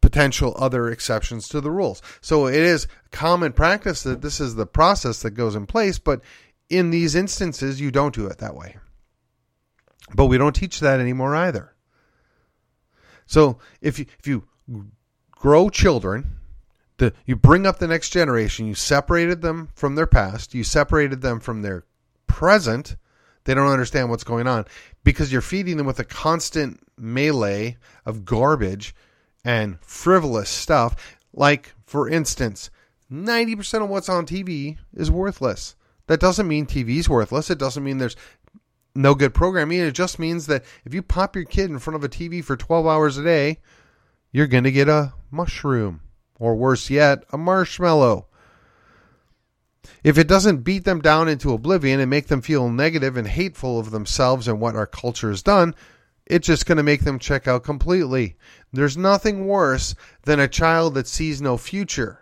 potential 0.00 0.54
other 0.58 0.88
exceptions 0.88 1.48
to 1.48 1.60
the 1.60 1.70
rules. 1.70 2.02
So 2.20 2.46
it 2.46 2.54
is 2.54 2.88
common 3.10 3.52
practice 3.52 4.02
that 4.02 4.22
this 4.22 4.40
is 4.40 4.54
the 4.54 4.66
process 4.66 5.22
that 5.22 5.30
goes 5.32 5.54
in 5.54 5.66
place, 5.66 5.98
but 5.98 6.20
in 6.68 6.90
these 6.90 7.14
instances, 7.14 7.80
you 7.80 7.90
don't 7.90 8.14
do 8.14 8.26
it 8.26 8.38
that 8.38 8.54
way. 8.56 8.76
But 10.14 10.26
we 10.26 10.38
don't 10.38 10.54
teach 10.54 10.80
that 10.80 11.00
anymore 11.00 11.34
either. 11.34 11.74
So 13.26 13.58
if 13.80 13.98
you, 13.98 14.06
if 14.18 14.26
you 14.26 14.44
grow 15.32 15.68
children, 15.68 16.35
the, 16.98 17.12
you 17.26 17.36
bring 17.36 17.66
up 17.66 17.78
the 17.78 17.88
next 17.88 18.10
generation, 18.10 18.66
you 18.66 18.74
separated 18.74 19.42
them 19.42 19.68
from 19.74 19.94
their 19.94 20.06
past, 20.06 20.54
you 20.54 20.64
separated 20.64 21.20
them 21.20 21.40
from 21.40 21.62
their 21.62 21.84
present, 22.26 22.96
they 23.44 23.54
don't 23.54 23.68
understand 23.70 24.10
what's 24.10 24.24
going 24.24 24.46
on 24.46 24.64
because 25.04 25.32
you're 25.32 25.40
feeding 25.40 25.76
them 25.76 25.86
with 25.86 26.00
a 26.00 26.04
constant 26.04 26.80
melee 26.98 27.76
of 28.04 28.24
garbage 28.24 28.94
and 29.44 29.78
frivolous 29.80 30.50
stuff. 30.50 30.96
Like, 31.32 31.72
for 31.84 32.08
instance, 32.08 32.70
90% 33.10 33.82
of 33.82 33.88
what's 33.88 34.08
on 34.08 34.26
TV 34.26 34.78
is 34.94 35.10
worthless. 35.10 35.76
That 36.08 36.20
doesn't 36.20 36.48
mean 36.48 36.66
TV 36.66 36.96
is 36.98 37.08
worthless. 37.08 37.50
It 37.50 37.58
doesn't 37.58 37.84
mean 37.84 37.98
there's 37.98 38.16
no 38.94 39.14
good 39.14 39.34
programming. 39.34 39.80
It 39.80 39.92
just 39.92 40.18
means 40.18 40.46
that 40.46 40.64
if 40.84 40.92
you 40.92 41.02
pop 41.02 41.36
your 41.36 41.44
kid 41.44 41.70
in 41.70 41.78
front 41.78 41.96
of 41.96 42.04
a 42.04 42.08
TV 42.08 42.42
for 42.42 42.56
12 42.56 42.86
hours 42.86 43.16
a 43.16 43.24
day, 43.24 43.58
you're 44.32 44.46
going 44.46 44.64
to 44.64 44.72
get 44.72 44.88
a 44.88 45.12
mushroom, 45.30 46.00
or 46.38 46.54
worse 46.54 46.90
yet, 46.90 47.24
a 47.32 47.38
marshmallow. 47.38 48.26
If 50.02 50.18
it 50.18 50.28
doesn't 50.28 50.64
beat 50.64 50.84
them 50.84 51.00
down 51.00 51.28
into 51.28 51.52
oblivion 51.52 52.00
and 52.00 52.10
make 52.10 52.28
them 52.28 52.42
feel 52.42 52.68
negative 52.68 53.16
and 53.16 53.26
hateful 53.26 53.78
of 53.78 53.90
themselves 53.90 54.48
and 54.48 54.60
what 54.60 54.76
our 54.76 54.86
culture 54.86 55.30
has 55.30 55.42
done, 55.42 55.74
it's 56.26 56.46
just 56.46 56.66
going 56.66 56.76
to 56.76 56.82
make 56.82 57.02
them 57.02 57.18
check 57.18 57.46
out 57.46 57.62
completely. 57.64 58.36
There's 58.72 58.96
nothing 58.96 59.46
worse 59.46 59.94
than 60.24 60.40
a 60.40 60.48
child 60.48 60.94
that 60.94 61.06
sees 61.06 61.40
no 61.40 61.56
future. 61.56 62.20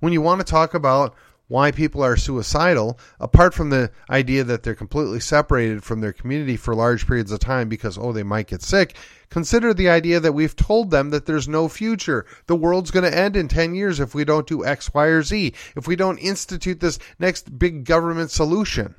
When 0.00 0.12
you 0.12 0.20
want 0.20 0.40
to 0.40 0.44
talk 0.44 0.74
about 0.74 1.14
why 1.52 1.70
people 1.70 2.02
are 2.02 2.16
suicidal, 2.16 2.98
apart 3.20 3.52
from 3.52 3.68
the 3.68 3.90
idea 4.08 4.42
that 4.42 4.62
they're 4.62 4.74
completely 4.74 5.20
separated 5.20 5.84
from 5.84 6.00
their 6.00 6.14
community 6.14 6.56
for 6.56 6.74
large 6.74 7.06
periods 7.06 7.30
of 7.30 7.38
time 7.40 7.68
because, 7.68 7.98
oh, 7.98 8.10
they 8.10 8.22
might 8.22 8.46
get 8.46 8.62
sick, 8.62 8.96
consider 9.28 9.74
the 9.74 9.90
idea 9.90 10.18
that 10.18 10.32
we've 10.32 10.56
told 10.56 10.90
them 10.90 11.10
that 11.10 11.26
there's 11.26 11.46
no 11.46 11.68
future. 11.68 12.24
The 12.46 12.56
world's 12.56 12.90
going 12.90 13.04
to 13.04 13.14
end 13.14 13.36
in 13.36 13.48
10 13.48 13.74
years 13.74 14.00
if 14.00 14.14
we 14.14 14.24
don't 14.24 14.46
do 14.46 14.64
X, 14.64 14.94
Y, 14.94 15.04
or 15.04 15.22
Z, 15.22 15.52
if 15.76 15.86
we 15.86 15.94
don't 15.94 16.16
institute 16.16 16.80
this 16.80 16.98
next 17.18 17.58
big 17.58 17.84
government 17.84 18.30
solution. 18.30 18.94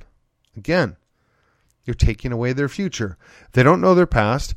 Again, 0.56 0.96
you're 1.86 1.96
taking 1.96 2.32
away 2.32 2.54
their 2.54 2.70
future. 2.70 3.18
They 3.54 3.64
don't 3.64 3.82
know 3.82 3.96
their 3.96 4.06
past, 4.06 4.54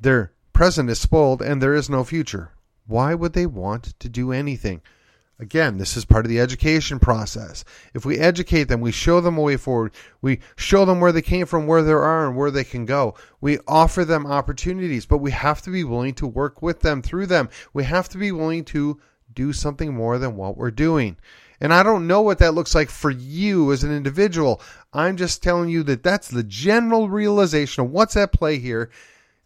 their 0.00 0.30
present 0.52 0.88
is 0.88 1.00
spoiled, 1.00 1.42
and 1.42 1.60
there 1.60 1.74
is 1.74 1.90
no 1.90 2.04
future. 2.04 2.52
Why 2.86 3.12
would 3.14 3.32
they 3.32 3.46
want 3.46 3.98
to 3.98 4.08
do 4.08 4.30
anything? 4.30 4.82
Again, 5.40 5.78
this 5.78 5.96
is 5.96 6.04
part 6.04 6.24
of 6.24 6.30
the 6.30 6.40
education 6.40 6.98
process. 6.98 7.64
If 7.94 8.04
we 8.04 8.18
educate 8.18 8.64
them, 8.64 8.80
we 8.80 8.90
show 8.90 9.20
them 9.20 9.38
a 9.38 9.40
way 9.40 9.56
forward, 9.56 9.92
we 10.20 10.40
show 10.56 10.84
them 10.84 11.00
where 11.00 11.12
they 11.12 11.22
came 11.22 11.46
from, 11.46 11.68
where 11.68 11.82
they 11.82 11.92
are, 11.92 12.26
and 12.26 12.36
where 12.36 12.50
they 12.50 12.64
can 12.64 12.84
go. 12.86 13.14
We 13.40 13.58
offer 13.68 14.04
them 14.04 14.26
opportunities, 14.26 15.06
but 15.06 15.18
we 15.18 15.30
have 15.30 15.62
to 15.62 15.70
be 15.70 15.84
willing 15.84 16.14
to 16.14 16.26
work 16.26 16.60
with 16.60 16.80
them 16.80 17.02
through 17.02 17.26
them. 17.26 17.50
We 17.72 17.84
have 17.84 18.08
to 18.10 18.18
be 18.18 18.32
willing 18.32 18.64
to 18.66 19.00
do 19.32 19.52
something 19.52 19.94
more 19.94 20.18
than 20.18 20.34
what 20.34 20.56
we're 20.56 20.72
doing. 20.72 21.16
And 21.60 21.72
I 21.72 21.84
don't 21.84 22.08
know 22.08 22.22
what 22.22 22.38
that 22.38 22.54
looks 22.54 22.74
like 22.74 22.90
for 22.90 23.10
you 23.10 23.72
as 23.72 23.84
an 23.84 23.92
individual. 23.92 24.60
I'm 24.92 25.16
just 25.16 25.42
telling 25.42 25.68
you 25.68 25.84
that 25.84 26.02
that's 26.02 26.28
the 26.28 26.42
general 26.42 27.08
realization 27.08 27.84
of 27.84 27.90
what's 27.90 28.16
at 28.16 28.32
play 28.32 28.58
here 28.58 28.90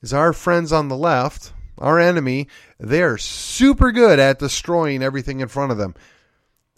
is 0.00 0.14
our 0.14 0.32
friends 0.32 0.72
on 0.72 0.88
the 0.88 0.96
left, 0.96 1.52
our 1.82 1.98
enemy, 1.98 2.48
they're 2.78 3.18
super 3.18 3.92
good 3.92 4.18
at 4.18 4.38
destroying 4.38 5.02
everything 5.02 5.40
in 5.40 5.48
front 5.48 5.72
of 5.72 5.78
them. 5.78 5.94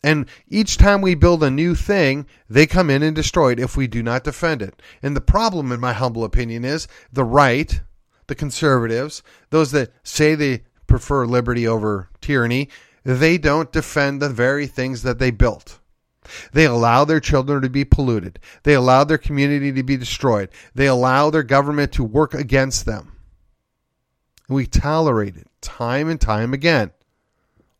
And 0.02 0.26
each 0.48 0.76
time 0.76 1.00
we 1.00 1.14
build 1.14 1.42
a 1.42 1.50
new 1.50 1.74
thing, 1.74 2.26
they 2.48 2.66
come 2.66 2.90
in 2.90 3.02
and 3.02 3.16
destroy 3.16 3.52
it 3.52 3.60
if 3.60 3.76
we 3.76 3.86
do 3.86 4.02
not 4.02 4.24
defend 4.24 4.60
it. 4.60 4.82
And 5.02 5.16
the 5.16 5.20
problem, 5.20 5.72
in 5.72 5.80
my 5.80 5.92
humble 5.92 6.24
opinion, 6.24 6.64
is 6.64 6.88
the 7.12 7.24
right, 7.24 7.80
the 8.26 8.34
conservatives, 8.34 9.22
those 9.50 9.70
that 9.72 9.92
say 10.02 10.34
they 10.34 10.64
prefer 10.86 11.24
liberty 11.24 11.66
over 11.66 12.10
tyranny, 12.20 12.68
they 13.02 13.38
don't 13.38 13.72
defend 13.72 14.20
the 14.20 14.28
very 14.28 14.66
things 14.66 15.02
that 15.04 15.18
they 15.18 15.30
built. 15.30 15.78
They 16.52 16.66
allow 16.66 17.04
their 17.04 17.20
children 17.20 17.62
to 17.62 17.70
be 17.70 17.84
polluted. 17.84 18.38
They 18.62 18.74
allow 18.74 19.04
their 19.04 19.18
community 19.18 19.72
to 19.72 19.82
be 19.82 19.96
destroyed. 19.96 20.50
They 20.74 20.86
allow 20.86 21.30
their 21.30 21.42
government 21.42 21.92
to 21.92 22.04
work 22.04 22.34
against 22.34 22.86
them. 22.86 23.13
We 24.48 24.66
tolerate 24.66 25.36
it 25.36 25.48
time 25.60 26.08
and 26.08 26.20
time 26.20 26.52
again. 26.52 26.92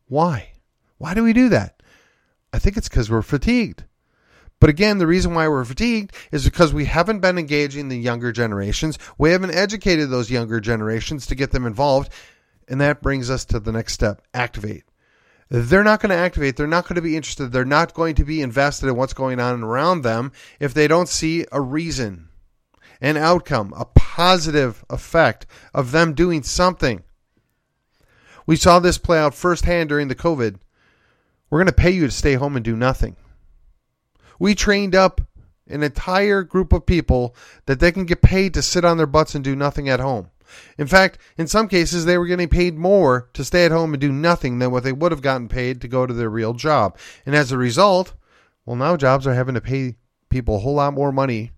Why? 0.07 0.51
Why 0.97 1.13
do 1.13 1.23
we 1.23 1.33
do 1.33 1.49
that? 1.49 1.81
I 2.53 2.59
think 2.59 2.77
it's 2.77 2.89
because 2.89 3.09
we're 3.09 3.21
fatigued. 3.21 3.83
But 4.59 4.69
again, 4.69 4.97
the 4.97 5.07
reason 5.07 5.33
why 5.33 5.47
we're 5.47 5.65
fatigued 5.65 6.15
is 6.31 6.45
because 6.45 6.73
we 6.73 6.85
haven't 6.85 7.19
been 7.19 7.37
engaging 7.37 7.89
the 7.89 7.97
younger 7.97 8.31
generations. 8.31 8.97
We 9.17 9.31
haven't 9.31 9.53
educated 9.53 10.09
those 10.09 10.31
younger 10.31 10.59
generations 10.59 11.27
to 11.27 11.35
get 11.35 11.51
them 11.51 11.65
involved. 11.65 12.11
And 12.67 12.81
that 12.81 13.01
brings 13.01 13.29
us 13.29 13.45
to 13.45 13.59
the 13.59 13.71
next 13.71 13.93
step 13.93 14.21
activate. 14.33 14.85
They're 15.49 15.83
not 15.83 15.99
going 15.99 16.09
to 16.09 16.15
activate. 16.15 16.55
They're 16.55 16.65
not 16.65 16.85
going 16.85 16.95
to 16.95 17.01
be 17.01 17.15
interested. 17.15 17.51
They're 17.51 17.65
not 17.65 17.93
going 17.93 18.15
to 18.15 18.25
be 18.25 18.41
invested 18.41 18.87
in 18.87 18.95
what's 18.95 19.13
going 19.13 19.39
on 19.39 19.61
around 19.61 20.01
them 20.01 20.31
if 20.59 20.73
they 20.73 20.87
don't 20.87 21.09
see 21.09 21.45
a 21.51 21.61
reason, 21.61 22.29
an 23.01 23.17
outcome, 23.17 23.73
a 23.75 23.85
positive 23.85 24.83
effect 24.89 25.45
of 25.73 25.91
them 25.91 26.13
doing 26.13 26.43
something. 26.43 27.03
We 28.45 28.55
saw 28.55 28.79
this 28.79 28.97
play 28.97 29.17
out 29.17 29.33
firsthand 29.33 29.89
during 29.89 30.07
the 30.07 30.15
COVID. 30.15 30.57
We're 31.49 31.59
going 31.59 31.67
to 31.67 31.73
pay 31.73 31.91
you 31.91 32.05
to 32.05 32.11
stay 32.11 32.35
home 32.35 32.55
and 32.55 32.65
do 32.65 32.75
nothing. 32.75 33.15
We 34.39 34.55
trained 34.55 34.95
up 34.95 35.21
an 35.67 35.83
entire 35.83 36.43
group 36.43 36.73
of 36.73 36.85
people 36.85 37.35
that 37.65 37.79
they 37.79 37.91
can 37.91 38.05
get 38.05 38.21
paid 38.21 38.53
to 38.53 38.61
sit 38.61 38.85
on 38.85 38.97
their 38.97 39.07
butts 39.07 39.35
and 39.35 39.43
do 39.43 39.55
nothing 39.55 39.89
at 39.89 39.99
home. 39.99 40.29
In 40.77 40.87
fact, 40.87 41.17
in 41.37 41.47
some 41.47 41.67
cases, 41.67 42.05
they 42.05 42.17
were 42.17 42.27
getting 42.27 42.49
paid 42.49 42.77
more 42.77 43.29
to 43.33 43.43
stay 43.43 43.65
at 43.65 43.71
home 43.71 43.93
and 43.93 44.01
do 44.01 44.11
nothing 44.11 44.59
than 44.59 44.71
what 44.71 44.83
they 44.83 44.91
would 44.91 45.11
have 45.11 45.21
gotten 45.21 45.47
paid 45.47 45.81
to 45.81 45.87
go 45.87 46.05
to 46.05 46.13
their 46.13 46.29
real 46.29 46.53
job. 46.53 46.97
And 47.25 47.35
as 47.35 47.51
a 47.51 47.57
result, 47.57 48.13
well, 48.65 48.75
now 48.75 48.95
jobs 48.95 49.25
are 49.25 49.33
having 49.33 49.55
to 49.55 49.61
pay 49.61 49.95
people 50.29 50.57
a 50.57 50.59
whole 50.59 50.75
lot 50.75 50.93
more 50.93 51.11
money. 51.11 51.51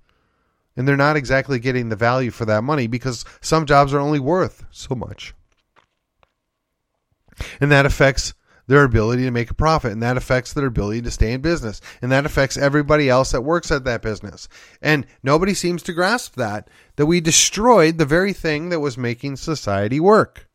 And 0.78 0.88
they're 0.88 0.96
not 0.96 1.18
exactly 1.18 1.58
getting 1.58 1.90
the 1.90 1.96
value 1.96 2.30
for 2.30 2.46
that 2.46 2.64
money 2.64 2.86
because 2.86 3.26
some 3.42 3.66
jobs 3.66 3.94
are 3.94 4.00
only 4.00 4.20
worth 4.20 4.64
so 4.70 4.94
much. 4.94 5.34
And 7.60 7.72
that 7.72 7.88
affects 7.88 8.36
their 8.68 8.84
ability 8.84 9.24
to 9.24 9.32
make 9.32 9.50
a 9.50 9.56
profit 9.56 9.92
and 9.92 10.04
that 10.04 10.18
affects 10.18 10.54
their 10.54 10.68
ability 10.68 11.02
to 11.02 11.12
stay 11.12 11.32
in 11.32 11.42
business 11.42 11.82
and 12.02 12.12
that 12.12 12.26
affects 12.26 12.58
everybody 12.58 13.10
else 13.10 13.32
that 13.32 13.42
works 13.42 13.72
at 13.72 13.86
that 13.86 14.02
business. 14.02 14.48
And 14.82 15.08
nobody 15.24 15.54
seems 15.54 15.82
to 15.84 15.94
grasp 15.94 16.36
that 16.36 16.70
that 16.98 17.06
we 17.06 17.22
destroyed 17.22 17.98
the 17.98 18.06
very 18.06 18.34
thing 18.34 18.70
that 18.70 18.80
was 18.80 18.98
making 18.98 19.38
society 19.38 20.00
work. 20.00 20.48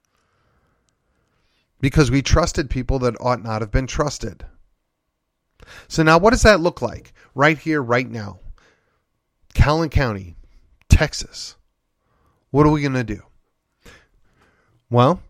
Because 1.81 2.13
we 2.13 2.23
trusted 2.23 2.71
people 2.71 3.01
that 3.01 3.21
ought 3.21 3.43
not 3.43 3.61
have 3.61 3.73
been 3.73 3.89
trusted. 3.89 4.45
So 5.89 6.05
now 6.05 6.19
what 6.19 6.31
does 6.31 6.43
that 6.43 6.61
look 6.61 6.81
like? 6.81 7.13
Right 7.35 7.59
here 7.59 7.83
right 7.83 8.09
now 8.09 8.39
Collin 9.55 9.89
County 9.89 10.37
Texas 10.89 11.57
what 12.51 12.67
are 12.67 12.71
we 12.71 12.81
going 12.83 12.93
to 12.93 13.05
do 13.05 13.23
well 14.91 15.21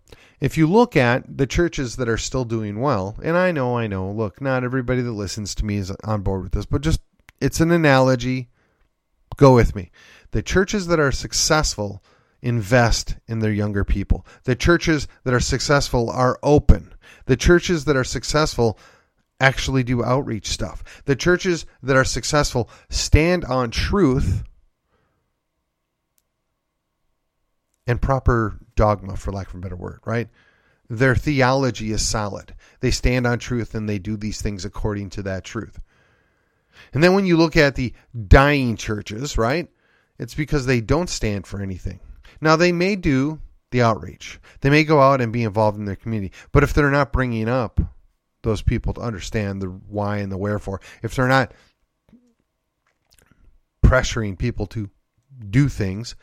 if 0.42 0.58
you 0.58 0.66
look 0.66 0.96
at 0.96 1.38
the 1.38 1.46
churches 1.46 1.94
that 1.96 2.08
are 2.08 2.18
still 2.18 2.44
doing 2.44 2.80
well, 2.80 3.16
and 3.22 3.36
I 3.36 3.52
know, 3.52 3.78
I 3.78 3.86
know, 3.86 4.10
look, 4.10 4.40
not 4.40 4.64
everybody 4.64 5.00
that 5.00 5.12
listens 5.12 5.54
to 5.54 5.64
me 5.64 5.76
is 5.76 5.92
on 6.02 6.22
board 6.22 6.42
with 6.42 6.50
this, 6.50 6.66
but 6.66 6.80
just 6.80 7.00
it's 7.40 7.60
an 7.60 7.70
analogy. 7.70 8.48
Go 9.36 9.54
with 9.54 9.76
me. 9.76 9.92
The 10.32 10.42
churches 10.42 10.88
that 10.88 10.98
are 10.98 11.12
successful 11.12 12.02
invest 12.40 13.14
in 13.28 13.38
their 13.38 13.52
younger 13.52 13.84
people. 13.84 14.26
The 14.42 14.56
churches 14.56 15.06
that 15.22 15.32
are 15.32 15.38
successful 15.38 16.10
are 16.10 16.40
open. 16.42 16.92
The 17.26 17.36
churches 17.36 17.84
that 17.84 17.96
are 17.96 18.02
successful 18.02 18.76
actually 19.42 19.82
do 19.82 20.04
outreach 20.04 20.46
stuff. 20.46 21.02
The 21.04 21.16
churches 21.16 21.66
that 21.82 21.96
are 21.96 22.04
successful 22.04 22.70
stand 22.88 23.44
on 23.44 23.70
truth 23.70 24.44
and 27.86 28.00
proper 28.00 28.58
dogma, 28.76 29.16
for 29.16 29.32
lack 29.32 29.48
of 29.48 29.56
a 29.56 29.58
better 29.58 29.76
word, 29.76 30.00
right? 30.06 30.28
Their 30.88 31.16
theology 31.16 31.90
is 31.90 32.06
solid. 32.06 32.54
They 32.80 32.92
stand 32.92 33.26
on 33.26 33.38
truth 33.40 33.74
and 33.74 33.88
they 33.88 33.98
do 33.98 34.16
these 34.16 34.40
things 34.40 34.64
according 34.64 35.10
to 35.10 35.22
that 35.24 35.44
truth. 35.44 35.80
And 36.94 37.02
then 37.02 37.14
when 37.14 37.26
you 37.26 37.36
look 37.36 37.56
at 37.56 37.74
the 37.74 37.92
dying 38.28 38.76
churches, 38.76 39.36
right? 39.36 39.68
It's 40.18 40.34
because 40.34 40.66
they 40.66 40.80
don't 40.80 41.10
stand 41.10 41.46
for 41.46 41.60
anything. 41.60 41.98
Now, 42.40 42.56
they 42.56 42.70
may 42.72 42.96
do 42.96 43.40
the 43.72 43.82
outreach. 43.82 44.38
They 44.60 44.70
may 44.70 44.84
go 44.84 45.00
out 45.00 45.20
and 45.20 45.32
be 45.32 45.42
involved 45.42 45.78
in 45.78 45.84
their 45.84 45.96
community, 45.96 46.32
but 46.52 46.62
if 46.62 46.72
they're 46.72 46.90
not 46.90 47.12
bringing 47.12 47.48
up 47.48 47.80
those 48.42 48.62
people 48.62 48.92
to 48.94 49.00
understand 49.00 49.62
the 49.62 49.68
why 49.68 50.18
and 50.18 50.30
the 50.30 50.36
wherefore, 50.36 50.80
if 51.02 51.14
they're 51.14 51.28
not 51.28 51.52
pressuring 53.84 54.38
people 54.38 54.66
to 54.66 54.90
do 55.50 55.68
things, 55.68 56.14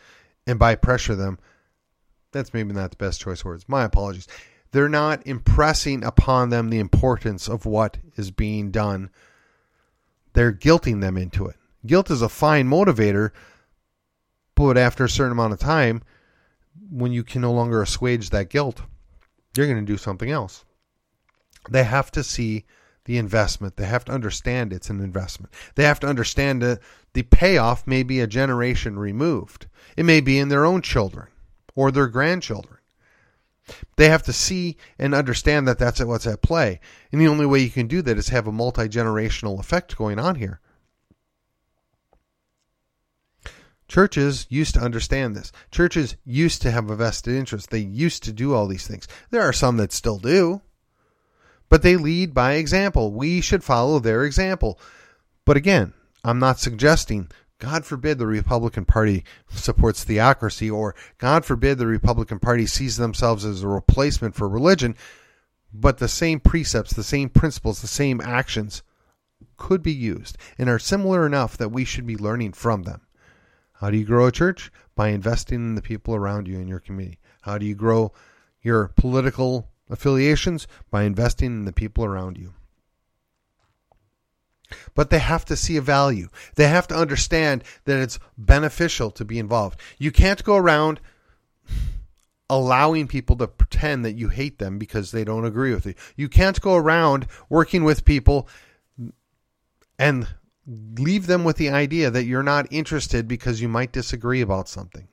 and 0.48 0.58
by 0.58 0.76
pressure 0.76 1.16
them, 1.16 1.38
that's 2.32 2.54
maybe 2.54 2.74
not 2.74 2.92
the 2.92 2.98
best 2.98 3.22
choice 3.22 3.44
words. 3.44 3.66
My 3.68 3.84
apologies. 3.84 4.28
They're 4.72 4.90
not 4.90 5.26
impressing 5.26 6.04
upon 6.04 6.50
them 6.50 6.70
the 6.70 6.80
importance 6.80 7.48
of 7.48 7.66
what 7.66 7.98
is 8.16 8.30
being 8.32 8.70
done. 8.70 9.10
They're 10.34 10.54
guilting 10.54 11.02
them 11.02 11.18
into 11.18 11.48
it. 11.48 11.56
Guilt 11.86 12.12
is 12.12 12.22
a 12.22 12.30
fine 12.30 12.68
motivator, 12.70 13.32
but 14.54 14.78
after 14.78 15.06
a 15.06 15.10
certain 15.10 15.32
amount 15.32 15.54
of 15.54 15.60
time, 15.60 16.04
when 16.92 17.12
you 17.12 17.24
can 17.24 17.42
no 17.42 17.52
longer 17.52 17.82
assuage 17.82 18.30
that 18.30 18.50
guilt, 18.50 18.82
you're 19.56 19.66
going 19.66 19.84
to 19.84 19.92
do 19.92 19.98
something 19.98 20.30
else. 20.30 20.66
They 21.72 21.84
have 21.84 22.12
to 22.12 22.24
see 22.24 22.66
the 23.06 23.18
investment. 23.18 23.76
They 23.76 23.86
have 23.86 24.06
to 24.06 24.12
understand 24.12 24.72
it's 24.72 24.90
an 24.90 25.02
investment. 25.02 25.54
They 25.76 25.84
have 25.84 26.00
to 26.02 26.08
understand 26.08 26.62
that 26.62 26.80
the 27.14 27.24
payoff 27.24 27.88
may 27.88 28.04
be 28.04 28.20
a 28.20 28.28
generation 28.28 29.00
removed. 29.00 29.68
It 29.98 30.04
may 30.04 30.22
be 30.22 30.38
in 30.38 30.50
their 30.50 30.66
own 30.66 30.82
children 30.82 31.28
or 31.76 31.92
their 31.92 32.08
grandchildren. 32.08 32.78
They 33.98 34.10
have 34.10 34.24
to 34.24 34.34
see 34.34 34.78
and 34.98 35.14
understand 35.14 35.68
that 35.68 35.80
that's 35.80 36.04
what's 36.04 36.28
at 36.28 36.42
play. 36.42 36.80
And 37.12 37.22
the 37.22 37.28
only 37.28 37.46
way 37.46 37.60
you 37.60 37.70
can 37.70 37.88
do 37.88 38.02
that 38.02 38.18
is 38.18 38.30
have 38.30 38.48
a 38.48 38.52
multi 38.52 38.88
generational 38.88 39.60
effect 39.60 39.98
going 39.98 40.20
on 40.20 40.36
here. 40.36 40.60
Churches 43.88 44.46
used 44.50 44.76
to 44.76 44.82
understand 44.82 45.36
this. 45.36 45.52
Churches 45.72 46.16
used 46.24 46.62
to 46.62 46.70
have 46.70 46.92
a 46.92 46.96
vested 46.96 47.34
interest. 47.34 47.72
They 47.72 47.80
used 47.80 48.22
to 48.24 48.32
do 48.32 48.54
all 48.54 48.68
these 48.68 48.86
things. 48.86 49.08
There 49.32 49.42
are 49.42 49.54
some 49.54 49.78
that 49.78 49.92
still 49.92 50.20
do, 50.20 50.62
but 51.70 51.84
they 51.84 51.96
lead 51.96 52.34
by 52.34 52.54
example. 52.54 53.12
We 53.12 53.42
should 53.42 53.64
follow 53.64 54.00
their 54.00 54.24
example. 54.24 54.80
But 55.46 55.58
again, 55.58 55.94
I'm 56.24 56.40
not 56.40 56.60
suggesting, 56.60 57.30
God 57.60 57.86
forbid 57.86 58.18
the 58.18 58.28
Republican 58.28 58.86
Party 58.86 59.24
supports 59.50 60.04
theocracy, 60.04 60.70
or 60.70 60.96
God 61.18 61.46
forbid 61.46 61.78
the 61.78 61.88
Republican 61.88 62.40
Party 62.40 62.66
sees 62.66 62.98
themselves 62.98 63.46
as 63.46 63.64
a 63.64 63.68
replacement 63.68 64.36
for 64.36 64.50
religion, 64.50 64.96
but 65.74 65.98
the 65.98 66.08
same 66.08 66.40
precepts, 66.40 66.94
the 66.94 67.04
same 67.04 67.30
principles, 67.30 67.82
the 67.82 67.88
same 67.88 68.20
actions 68.22 68.82
could 69.58 69.84
be 69.84 69.94
used 69.94 70.38
and 70.58 70.70
are 70.70 70.80
similar 70.80 71.26
enough 71.26 71.58
that 71.58 71.72
we 71.72 71.86
should 71.86 72.08
be 72.08 72.18
learning 72.18 72.54
from 72.54 72.84
them. 72.84 73.02
How 73.74 73.90
do 73.90 73.98
you 73.98 74.06
grow 74.06 74.28
a 74.28 74.32
church? 74.32 74.72
By 74.96 75.10
investing 75.10 75.56
in 75.56 75.76
the 75.76 75.82
people 75.82 76.16
around 76.16 76.48
you 76.48 76.60
in 76.60 76.68
your 76.68 76.80
community. 76.80 77.20
How 77.42 77.58
do 77.58 77.66
you 77.66 77.76
grow 77.76 78.12
your 78.62 78.90
political 78.90 79.70
affiliations? 79.90 80.68
By 80.92 81.04
investing 81.04 81.48
in 81.48 81.66
the 81.66 81.74
people 81.74 82.06
around 82.06 82.38
you. 82.38 82.54
But 84.94 85.10
they 85.10 85.20
have 85.20 85.46
to 85.46 85.56
see 85.56 85.78
a 85.78 85.82
value. 85.82 86.30
They 86.56 86.68
have 86.68 86.88
to 86.90 86.96
understand 86.96 87.64
that 87.86 87.98
it's 87.98 88.20
beneficial 88.38 89.12
to 89.12 89.26
be 89.26 89.40
involved. 89.40 89.80
You 89.98 90.12
can't 90.12 90.44
go 90.44 90.56
around 90.58 91.00
allowing 92.50 93.08
people 93.08 93.36
to 93.38 93.48
pretend 93.48 94.04
that 94.04 94.16
you 94.16 94.30
hate 94.30 94.58
them 94.58 94.80
because 94.80 95.12
they 95.12 95.24
don't 95.24 95.46
agree 95.46 95.74
with 95.74 95.86
you. 95.86 95.94
You 96.16 96.30
can't 96.30 96.60
go 96.60 96.76
around 96.76 97.28
working 97.48 97.84
with 97.84 98.06
people 98.06 98.48
and 100.00 100.28
leave 100.66 101.28
them 101.28 101.44
with 101.44 101.58
the 101.58 101.70
idea 101.70 102.10
that 102.10 102.26
you're 102.26 102.44
not 102.44 102.68
interested 102.72 103.28
because 103.28 103.62
you 103.62 103.68
might 103.68 103.92
disagree 103.92 104.42
about 104.42 104.68
something. 104.68 105.08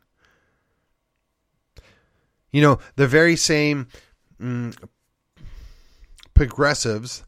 You 2.53 2.63
know, 2.63 2.79
the 2.97 3.07
very 3.07 3.37
same 3.37 3.89
mm, 4.41 4.77
progressives 6.35 7.25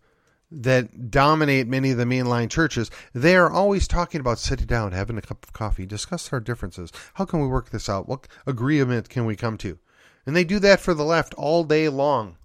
that 0.50 1.10
dominate 1.10 1.66
many 1.66 1.90
of 1.90 1.98
the 1.98 2.04
mainline 2.04 2.50
churches, 2.50 2.90
they 3.12 3.36
are 3.36 3.50
always 3.50 3.86
talking 3.86 4.20
about 4.20 4.38
sitting 4.38 4.66
down, 4.66 4.92
having 4.92 5.18
a 5.18 5.22
cup 5.22 5.44
of 5.44 5.52
coffee, 5.52 5.84
discuss 5.84 6.32
our 6.32 6.40
differences. 6.40 6.90
How 7.14 7.24
can 7.24 7.40
we 7.40 7.46
work 7.46 7.70
this 7.70 7.88
out? 7.88 8.08
What 8.08 8.26
agreement 8.46 9.08
can 9.08 9.26
we 9.26 9.36
come 9.36 9.58
to? 9.58 9.78
And 10.24 10.34
they 10.34 10.44
do 10.44 10.58
that 10.60 10.80
for 10.80 10.94
the 10.94 11.04
left 11.04 11.34
all 11.34 11.64
day 11.64 11.88
long. 11.88 12.36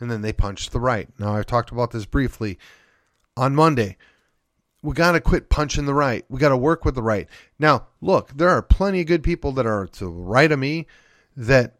And 0.00 0.10
then 0.10 0.22
they 0.22 0.32
punch 0.32 0.70
the 0.70 0.80
right. 0.80 1.08
Now, 1.18 1.34
I've 1.34 1.46
talked 1.46 1.72
about 1.72 1.90
this 1.90 2.06
briefly 2.06 2.58
on 3.36 3.54
Monday 3.54 3.96
we 4.82 4.94
got 4.94 5.12
to 5.12 5.20
quit 5.20 5.48
punching 5.48 5.86
the 5.86 5.94
right. 5.94 6.24
We 6.28 6.38
got 6.38 6.50
to 6.50 6.56
work 6.56 6.84
with 6.84 6.94
the 6.94 7.02
right. 7.02 7.28
Now, 7.58 7.88
look, 8.00 8.30
there 8.36 8.50
are 8.50 8.62
plenty 8.62 9.00
of 9.00 9.06
good 9.06 9.22
people 9.22 9.52
that 9.52 9.66
are 9.66 9.86
to 9.86 10.04
the 10.04 10.10
right 10.10 10.50
of 10.50 10.58
me 10.58 10.86
that 11.36 11.77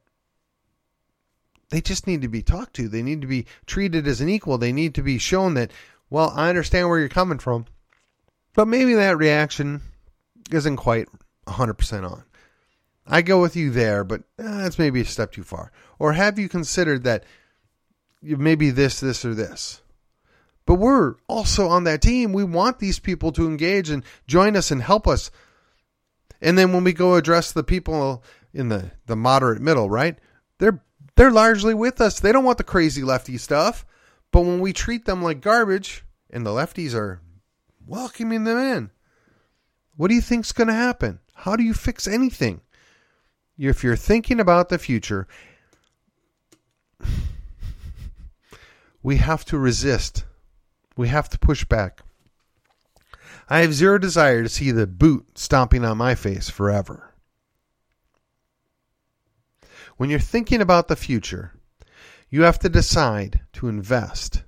they 1.71 1.81
just 1.81 2.07
need 2.07 2.23
to 2.23 2.29
be 2.29 2.43
talked 2.43 2.75
to. 2.75 2.89
They 2.89 3.03
need 3.03 3.21
to 3.21 3.27
be 3.27 3.47
treated 3.67 4.07
as 4.07 4.21
an 4.21 4.29
equal. 4.29 4.59
They 4.59 4.73
need 4.73 4.95
to 4.95 5.03
be 5.03 5.19
shown 5.19 5.55
that, 5.55 5.71
well, 6.11 6.33
I 6.35 6.49
understand 6.49 6.89
where 6.89 6.99
you're 6.99 7.09
coming 7.09 7.39
from, 7.39 7.67
but 8.55 8.69
maybe 8.69 8.95
that 8.95 9.19
reaction 9.19 9.83
isn't 10.51 10.77
quite 10.77 11.09
100% 11.47 12.11
on. 12.11 12.25
I 13.07 13.23
go 13.23 13.41
with 13.41 13.57
you 13.57 13.71
there, 13.71 14.05
but 14.05 14.21
eh, 14.39 14.43
that's 14.43 14.79
maybe 14.79 15.01
a 15.01 15.05
step 15.05 15.33
too 15.33 15.43
far. 15.43 15.73
Or 15.99 16.13
have 16.13 16.39
you 16.39 16.49
considered 16.49 17.05
that 17.05 17.25
you 18.21 18.37
maybe 18.37 18.71
this, 18.71 19.01
this, 19.01 19.25
or 19.25 19.35
this? 19.35 19.83
But 20.67 20.75
we're 20.75 21.15
also 21.29 21.69
on 21.69 21.85
that 21.85 22.03
team. 22.03 22.33
We 22.33 22.45
want 22.45 22.79
these 22.79 22.99
people 22.99 23.33
to 23.33 23.47
engage 23.47 23.89
and 23.89 24.05
join 24.27 24.57
us 24.57 24.71
and 24.71 24.83
help 24.83 25.09
us. 25.09 25.31
And 26.43 26.59
then 26.59 26.73
when 26.73 26.85
we 26.85 26.93
go 26.93 27.15
address 27.15 27.53
the 27.53 27.65
people 27.65 28.23
in 28.53 28.69
the, 28.69 28.91
the 29.07 29.17
moderate 29.17 29.63
middle, 29.63 29.89
right? 29.89 30.19
They're 30.59 30.83
they're 31.19 31.31
largely 31.31 31.75
with 31.75 32.01
us. 32.01 32.21
They 32.21 32.33
don't 32.33 32.45
want 32.45 32.59
the 32.59 32.65
crazy 32.65 33.03
lefty 33.03 33.37
stuff. 33.37 33.85
But 34.31 34.43
when 34.43 34.61
we 34.61 34.73
treat 34.73 35.05
them 35.05 35.23
like 35.23 35.41
garbage 35.41 36.05
and 36.31 36.47
the 36.47 36.51
lefties 36.51 36.95
are 36.95 37.21
welcoming 37.87 38.45
them 38.45 38.59
in, 38.59 38.91
what 39.97 40.09
do 40.09 40.15
you 40.15 40.21
think's 40.21 40.53
going 40.53 40.69
to 40.69 40.75
happen? 40.75 41.21
How 41.35 41.57
do 41.57 41.63
you 41.63 41.75
fix 41.75 42.07
anything? 42.07 42.63
If 43.59 43.83
you're 43.83 43.97
thinking 43.97 44.41
about 44.41 44.69
the 44.69 44.79
future, 44.79 45.27
we 49.03 49.17
have 49.17 49.45
to 49.47 49.59
resist 49.59 50.25
we 50.99 51.09
have 51.09 51.29
to 51.31 51.39
push 51.39 51.65
back. 51.65 52.03
I 53.49 53.61
have 53.61 53.73
zero 53.73 53.99
desire 53.99 54.43
to 54.43 54.49
see 54.49 54.73
the 54.73 54.87
boot 54.87 55.39
stomping 55.39 55.85
on 55.85 55.97
my 55.97 56.15
face 56.17 56.51
forever. 56.51 57.15
When 59.99 60.11
you're 60.11 60.21
thinking 60.21 60.61
about 60.61 60.87
the 60.87 60.95
future, 60.95 61.53
you 62.31 62.43
have 62.43 62.61
to 62.61 62.69
decide 62.69 63.41
to 63.55 63.67
invest 63.67 64.45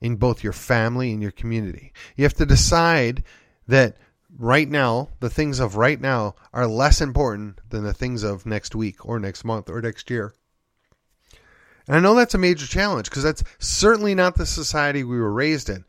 in 0.00 0.16
both 0.16 0.42
your 0.42 0.52
family 0.52 1.12
and 1.12 1.22
your 1.22 1.30
community. 1.30 1.92
You 2.16 2.24
have 2.24 2.34
to 2.34 2.44
decide 2.44 3.22
that 3.68 3.98
right 4.36 4.68
now, 4.68 5.10
the 5.20 5.30
things 5.30 5.60
of 5.60 5.76
right 5.76 6.00
now 6.00 6.34
are 6.52 6.66
less 6.66 7.00
important 7.00 7.60
than 7.70 7.84
the 7.84 7.94
things 7.94 8.24
of 8.24 8.46
next 8.46 8.74
week 8.74 9.06
or 9.06 9.20
next 9.20 9.44
month 9.44 9.70
or 9.70 9.80
next 9.80 10.10
year. 10.10 10.34
And 11.86 11.96
I 11.96 12.00
know 12.00 12.16
that's 12.16 12.34
a 12.34 12.38
major 12.38 12.66
challenge 12.66 13.08
because 13.10 13.22
that's 13.22 13.44
certainly 13.60 14.16
not 14.16 14.34
the 14.34 14.44
society 14.44 15.04
we 15.04 15.20
were 15.20 15.32
raised 15.32 15.70
in. 15.70 15.84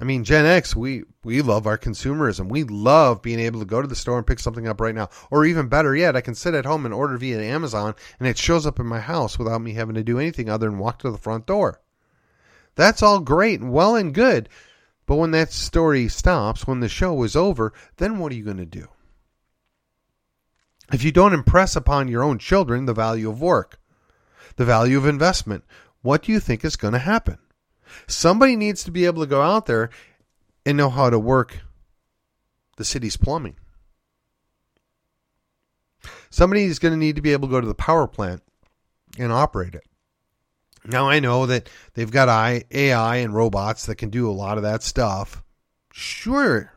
I 0.00 0.04
mean, 0.04 0.24
Gen 0.24 0.44
X, 0.44 0.76
we, 0.76 1.04
we 1.24 1.40
love 1.40 1.66
our 1.66 1.78
consumerism. 1.78 2.48
We 2.48 2.64
love 2.64 3.22
being 3.22 3.40
able 3.40 3.60
to 3.60 3.66
go 3.66 3.80
to 3.80 3.88
the 3.88 3.96
store 3.96 4.18
and 4.18 4.26
pick 4.26 4.38
something 4.38 4.68
up 4.68 4.80
right 4.80 4.94
now. 4.94 5.08
Or 5.30 5.46
even 5.46 5.68
better 5.68 5.96
yet, 5.96 6.16
I 6.16 6.20
can 6.20 6.34
sit 6.34 6.54
at 6.54 6.66
home 6.66 6.84
and 6.84 6.92
order 6.92 7.16
via 7.16 7.40
Amazon 7.40 7.94
and 8.18 8.28
it 8.28 8.36
shows 8.36 8.66
up 8.66 8.78
in 8.78 8.86
my 8.86 9.00
house 9.00 9.38
without 9.38 9.62
me 9.62 9.72
having 9.72 9.94
to 9.94 10.04
do 10.04 10.18
anything 10.18 10.50
other 10.50 10.68
than 10.68 10.78
walk 10.78 10.98
to 11.00 11.10
the 11.10 11.18
front 11.18 11.46
door. 11.46 11.80
That's 12.74 13.02
all 13.02 13.20
great 13.20 13.60
and 13.60 13.72
well 13.72 13.96
and 13.96 14.12
good. 14.12 14.48
But 15.06 15.16
when 15.16 15.30
that 15.30 15.52
story 15.52 16.08
stops, 16.08 16.66
when 16.66 16.80
the 16.80 16.88
show 16.88 17.22
is 17.22 17.36
over, 17.36 17.72
then 17.96 18.18
what 18.18 18.32
are 18.32 18.34
you 18.34 18.44
going 18.44 18.56
to 18.58 18.66
do? 18.66 18.88
If 20.92 21.02
you 21.04 21.10
don't 21.10 21.32
impress 21.32 21.74
upon 21.74 22.08
your 22.08 22.22
own 22.22 22.38
children 22.38 22.84
the 22.84 22.92
value 22.92 23.30
of 23.30 23.40
work, 23.40 23.80
the 24.56 24.64
value 24.64 24.98
of 24.98 25.06
investment. 25.06 25.64
What 26.02 26.22
do 26.22 26.32
you 26.32 26.40
think 26.40 26.64
is 26.64 26.76
going 26.76 26.92
to 26.92 26.98
happen? 26.98 27.38
Somebody 28.06 28.56
needs 28.56 28.84
to 28.84 28.90
be 28.90 29.06
able 29.06 29.22
to 29.22 29.28
go 29.28 29.42
out 29.42 29.66
there 29.66 29.90
and 30.64 30.76
know 30.76 30.90
how 30.90 31.10
to 31.10 31.18
work 31.18 31.60
the 32.76 32.84
city's 32.84 33.16
plumbing. 33.16 33.56
Somebody 36.30 36.64
is 36.64 36.78
going 36.78 36.92
to 36.92 36.98
need 36.98 37.16
to 37.16 37.22
be 37.22 37.32
able 37.32 37.48
to 37.48 37.52
go 37.52 37.60
to 37.60 37.66
the 37.66 37.74
power 37.74 38.06
plant 38.06 38.42
and 39.18 39.32
operate 39.32 39.74
it. 39.74 39.84
Now, 40.84 41.08
I 41.08 41.18
know 41.18 41.46
that 41.46 41.68
they've 41.94 42.10
got 42.10 42.28
AI 42.70 43.16
and 43.16 43.34
robots 43.34 43.86
that 43.86 43.96
can 43.96 44.10
do 44.10 44.30
a 44.30 44.32
lot 44.32 44.56
of 44.56 44.62
that 44.62 44.82
stuff. 44.82 45.42
Sure. 45.92 46.72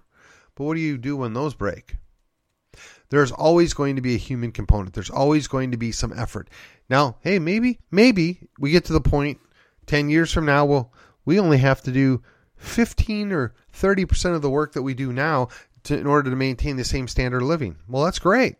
But 0.55 0.63
what 0.63 0.75
do 0.75 0.79
you 0.79 0.97
do 0.97 1.17
when 1.17 1.33
those 1.33 1.53
break? 1.53 1.95
There's 3.09 3.31
always 3.31 3.73
going 3.73 3.95
to 3.95 4.01
be 4.01 4.15
a 4.15 4.19
human 4.19 4.51
component. 4.51 4.93
There's 4.93 5.09
always 5.09 5.47
going 5.47 5.71
to 5.71 5.77
be 5.77 5.91
some 5.91 6.13
effort. 6.15 6.49
Now, 6.89 7.17
hey, 7.21 7.39
maybe, 7.39 7.79
maybe 7.91 8.47
we 8.59 8.71
get 8.71 8.85
to 8.85 8.93
the 8.93 9.01
point 9.01 9.39
10 9.89 10.07
years 10.07 10.31
from 10.31 10.45
now, 10.45 10.65
well, 10.65 10.93
we 11.25 11.39
only 11.39 11.57
have 11.57 11.81
to 11.81 11.91
do 11.91 12.21
15 12.57 13.31
or 13.31 13.55
30% 13.73 14.35
of 14.35 14.43
the 14.43 14.49
work 14.49 14.73
that 14.73 14.83
we 14.83 14.93
do 14.93 15.11
now 15.11 15.47
to, 15.85 15.97
in 15.97 16.05
order 16.05 16.29
to 16.29 16.35
maintain 16.35 16.75
the 16.75 16.83
same 16.83 17.07
standard 17.07 17.41
of 17.41 17.47
living. 17.47 17.75
Well, 17.87 18.03
that's 18.03 18.19
great. 18.19 18.57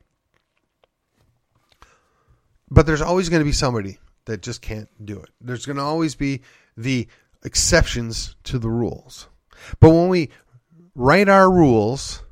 But 2.71 2.87
there's 2.87 3.03
always 3.03 3.29
going 3.29 3.41
to 3.41 3.45
be 3.45 3.51
somebody 3.51 3.99
that 4.25 4.41
just 4.41 4.63
can't 4.63 4.89
do 5.05 5.19
it. 5.19 5.29
There's 5.39 5.67
going 5.67 5.77
to 5.77 5.83
always 5.83 6.15
be 6.15 6.41
the 6.75 7.07
exceptions 7.45 8.35
to 8.45 8.57
the 8.57 8.69
rules. 8.69 9.27
But 9.79 9.91
when 9.91 10.07
we 10.07 10.29
write 10.95 11.29
our 11.29 11.51
rules 11.51 12.23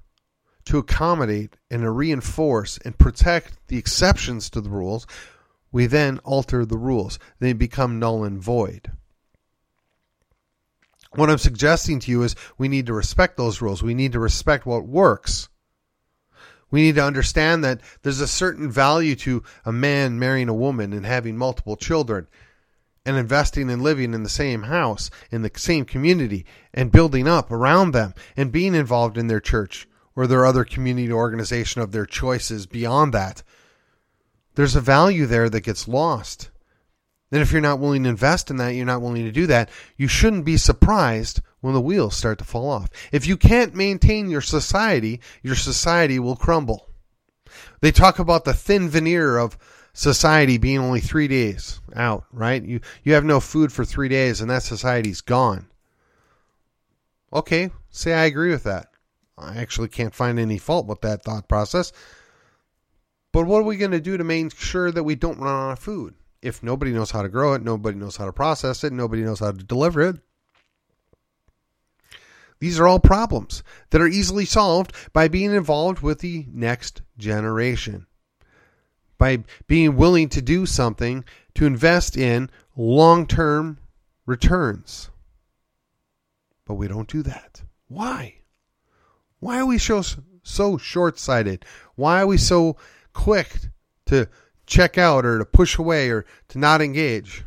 to 0.66 0.80
accommodate 0.80 1.56
and 1.70 1.84
to 1.84 1.92
reinforce 1.92 2.80
and 2.80 2.98
protect 2.98 3.60
the 3.68 3.78
exceptions 3.78 4.50
to 4.50 4.62
the 4.62 4.72
rules, 4.72 5.06
we 5.72 5.86
then 5.86 6.20
alter 6.20 6.66
the 6.66 6.78
rules. 6.78 7.20
They 7.40 7.54
become 7.54 8.00
null 8.00 8.24
and 8.24 8.42
void. 8.42 8.92
What 11.14 11.30
I'm 11.30 11.38
suggesting 11.38 12.00
to 12.02 12.12
you 12.12 12.24
is 12.24 12.36
we 12.58 12.68
need 12.68 12.86
to 12.88 12.94
respect 12.94 13.38
those 13.38 13.62
rules. 13.62 13.82
We 13.82 13.94
need 13.94 14.12
to 14.12 14.20
respect 14.20 14.66
what 14.66 14.86
works. 14.86 15.50
We 16.70 16.82
need 16.82 16.96
to 16.96 17.04
understand 17.04 17.64
that 17.64 17.82
there's 18.04 18.20
a 18.20 18.28
certain 18.28 18.70
value 18.70 19.16
to 19.18 19.44
a 19.66 19.72
man 19.72 20.20
marrying 20.20 20.50
a 20.50 20.54
woman 20.54 20.92
and 20.94 21.06
having 21.06 21.38
multiple 21.38 21.78
children 21.78 22.28
and 23.06 23.16
investing 23.16 23.70
and 23.70 23.82
living 23.82 24.14
in 24.14 24.24
the 24.24 24.30
same 24.30 24.64
house, 24.64 25.10
in 25.32 25.42
the 25.42 25.52
same 25.56 25.86
community, 25.86 26.46
and 26.74 26.92
building 26.92 27.26
up 27.26 27.52
around 27.52 27.92
them 27.92 28.14
and 28.36 28.52
being 28.52 28.76
involved 28.76 29.18
in 29.18 29.28
their 29.28 29.40
church 29.40 29.88
or 30.14 30.28
their 30.28 30.46
other 30.46 30.66
community 30.66 31.12
organization 31.12 31.82
of 31.82 31.94
their 31.94 32.06
choices 32.06 32.66
beyond 32.66 33.14
that. 33.14 33.44
There's 34.58 34.76
a 34.76 34.82
value 34.82 35.28
there 35.28 35.52
that 35.52 35.62
gets 35.62 35.88
lost. 35.88 36.50
And 37.32 37.44
if 37.44 37.52
you're 37.52 37.62
not 37.62 37.78
willing 37.78 38.02
to 38.04 38.10
invest 38.10 38.50
in 38.50 38.58
that, 38.58 38.74
you're 38.74 38.88
not 38.88 39.04
willing 39.04 39.26
to 39.26 39.32
do 39.32 39.46
that, 39.46 39.70
you 39.98 40.08
shouldn't 40.08 40.46
be 40.46 40.58
surprised 40.58 41.42
when 41.62 41.76
the 41.76 41.82
wheels 41.82 42.16
start 42.16 42.40
to 42.40 42.44
fall 42.44 42.68
off. 42.68 42.90
If 43.12 43.28
you 43.28 43.38
can't 43.38 43.76
maintain 43.76 44.32
your 44.32 44.42
society, 44.42 45.22
your 45.44 45.54
society 45.54 46.18
will 46.18 46.36
crumble. 46.36 46.90
They 47.82 47.92
talk 47.92 48.18
about 48.18 48.46
the 48.46 48.54
thin 48.56 48.90
veneer 48.90 49.38
of 49.38 49.60
society 49.94 50.58
being 50.58 50.80
only 50.80 51.02
three 51.02 51.28
days 51.28 51.80
out, 51.96 52.26
right? 52.32 52.64
You 52.64 52.80
you 53.04 53.14
have 53.14 53.26
no 53.26 53.40
food 53.40 53.72
for 53.72 53.86
three 53.86 54.10
days 54.10 54.42
and 54.42 54.50
that 54.50 54.64
society's 54.64 55.22
gone. 55.22 55.68
Okay, 57.32 57.70
say 57.92 58.16
I 58.16 58.26
agree 58.26 58.50
with 58.50 58.64
that. 58.64 58.88
I 59.38 59.58
actually 59.58 59.90
can't 59.90 60.16
find 60.16 60.40
any 60.40 60.58
fault 60.58 60.88
with 60.88 61.02
that 61.02 61.24
thought 61.24 61.48
process. 61.48 61.94
But 63.38 63.46
what 63.46 63.60
are 63.60 63.66
we 63.66 63.78
going 63.78 63.92
to 63.92 64.02
do 64.02 64.18
to 64.18 64.24
make 64.24 64.58
sure 64.58 64.92
that 64.92 65.04
we 65.04 65.14
don't 65.14 65.38
run 65.38 65.70
out 65.70 65.74
of 65.74 65.78
food? 65.78 66.16
If 66.42 66.64
nobody 66.64 66.92
knows 66.92 67.12
how 67.12 67.22
to 67.22 67.30
grow 67.30 67.54
it, 67.54 67.62
nobody 67.62 67.96
knows 67.96 68.18
how 68.18 68.26
to 68.26 68.34
process 68.34 68.84
it, 68.84 68.92
nobody 68.92 69.22
knows 69.22 69.42
how 69.42 69.52
to 69.52 69.64
deliver 69.64 70.02
it. 70.02 70.16
These 72.58 72.80
are 72.80 72.88
all 72.88 73.00
problems 73.00 73.62
that 73.92 74.02
are 74.02 74.08
easily 74.08 74.46
solved 74.46 74.92
by 75.14 75.28
being 75.28 75.54
involved 75.54 76.00
with 76.00 76.18
the 76.18 76.48
next 76.52 77.04
generation 77.20 78.08
by 79.20 79.44
being 79.68 79.98
willing 79.98 80.30
to 80.30 80.42
do 80.42 80.66
something 80.66 81.24
to 81.54 81.68
invest 81.68 82.18
in 82.18 82.50
long 82.76 83.28
term 83.28 83.78
returns. 84.26 85.12
But 86.66 86.74
we 86.74 86.88
don't 86.88 87.08
do 87.08 87.22
that. 87.22 87.62
Why? 87.88 88.38
Why 89.40 89.60
are 89.60 89.66
we 89.68 89.78
so, 89.78 90.02
so 90.42 90.80
short 90.80 91.20
sighted? 91.20 91.66
Why 91.94 92.22
are 92.22 92.28
we 92.28 92.38
so 92.38 92.78
quick 93.18 93.52
to 94.06 94.30
check 94.68 94.98
out 94.98 95.26
or 95.26 95.40
to 95.40 95.46
push 95.46 95.78
away 95.78 96.10
or 96.10 96.26
to 96.50 96.60
not 96.60 96.82
engage? 96.82 97.44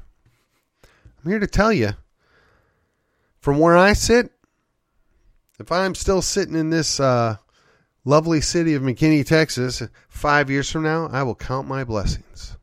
I'm 0.83 1.31
here 1.31 1.39
to 1.39 1.47
tell 1.47 1.73
you 1.73 1.93
from 3.39 3.59
where 3.59 3.77
I 3.77 3.93
sit, 3.93 4.31
if 5.59 5.71
I'm 5.71 5.95
still 5.95 6.23
sitting 6.23 6.55
in 6.57 6.71
this 6.71 6.99
uh, 6.99 7.37
lovely 8.05 8.41
city 8.41 8.75
of 8.75 8.83
McKinney, 8.83 9.25
Texas, 9.25 9.83
five 10.09 10.51
years 10.51 10.71
from 10.71 10.83
now, 10.83 11.09
I 11.13 11.23
will 11.23 11.35
count 11.35 11.69
my 11.69 11.85
blessings. 11.85 12.57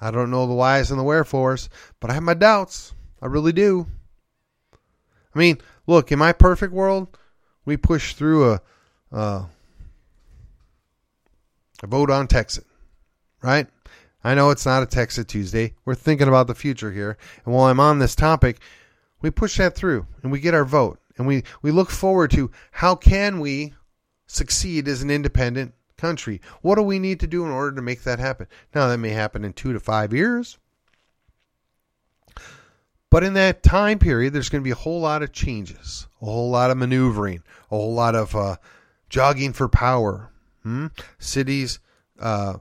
I 0.00 0.10
don't 0.10 0.30
know 0.30 0.46
the 0.46 0.54
whys 0.54 0.90
and 0.90 1.00
the 1.00 1.04
wherefores, 1.04 1.68
but 1.98 2.10
I 2.10 2.14
have 2.14 2.22
my 2.22 2.34
doubts. 2.34 2.94
I 3.20 3.26
really 3.26 3.52
do. 3.52 3.86
I 5.34 5.38
mean, 5.38 5.58
look, 5.86 6.12
in 6.12 6.18
my 6.18 6.32
perfect 6.32 6.72
world, 6.72 7.18
we 7.64 7.76
push 7.76 8.14
through 8.14 8.52
a 8.52 8.60
uh, 9.10 9.44
a 11.84 11.86
vote 11.86 12.10
on 12.10 12.26
Texas, 12.26 12.64
right? 13.42 13.68
I 14.24 14.34
know 14.34 14.50
it's 14.50 14.66
not 14.66 14.82
a 14.82 14.86
Texas 14.86 15.26
Tuesday. 15.26 15.74
We're 15.84 15.94
thinking 15.94 16.28
about 16.28 16.46
the 16.46 16.54
future 16.54 16.90
here. 16.90 17.18
And 17.44 17.54
while 17.54 17.66
I'm 17.66 17.78
on 17.78 17.98
this 17.98 18.16
topic, 18.16 18.58
we 19.20 19.30
push 19.30 19.58
that 19.58 19.74
through 19.74 20.06
and 20.22 20.32
we 20.32 20.40
get 20.40 20.54
our 20.54 20.64
vote 20.64 20.98
and 21.18 21.26
we, 21.26 21.44
we 21.60 21.70
look 21.70 21.90
forward 21.90 22.30
to 22.32 22.50
how 22.72 22.94
can 22.94 23.38
we 23.38 23.74
succeed 24.26 24.88
as 24.88 25.02
an 25.02 25.10
independent 25.10 25.74
country? 25.98 26.40
What 26.62 26.76
do 26.76 26.82
we 26.82 26.98
need 26.98 27.20
to 27.20 27.26
do 27.26 27.44
in 27.44 27.50
order 27.50 27.76
to 27.76 27.82
make 27.82 28.02
that 28.04 28.18
happen? 28.18 28.46
Now 28.74 28.88
that 28.88 28.98
may 28.98 29.10
happen 29.10 29.44
in 29.44 29.52
two 29.52 29.74
to 29.74 29.80
five 29.80 30.14
years. 30.14 30.58
But 33.10 33.22
in 33.22 33.34
that 33.34 33.62
time 33.62 33.98
period, 33.98 34.32
there's 34.32 34.48
going 34.48 34.62
to 34.62 34.64
be 34.64 34.72
a 34.72 34.74
whole 34.74 35.00
lot 35.00 35.22
of 35.22 35.32
changes, 35.32 36.08
a 36.20 36.24
whole 36.24 36.50
lot 36.50 36.70
of 36.70 36.78
maneuvering, 36.78 37.42
a 37.70 37.76
whole 37.76 37.94
lot 37.94 38.16
of 38.16 38.34
uh, 38.34 38.56
jogging 39.08 39.52
for 39.52 39.68
power. 39.68 40.32
Hmm? 40.64 40.86
Cities 41.18 41.78
uh, 42.18 42.54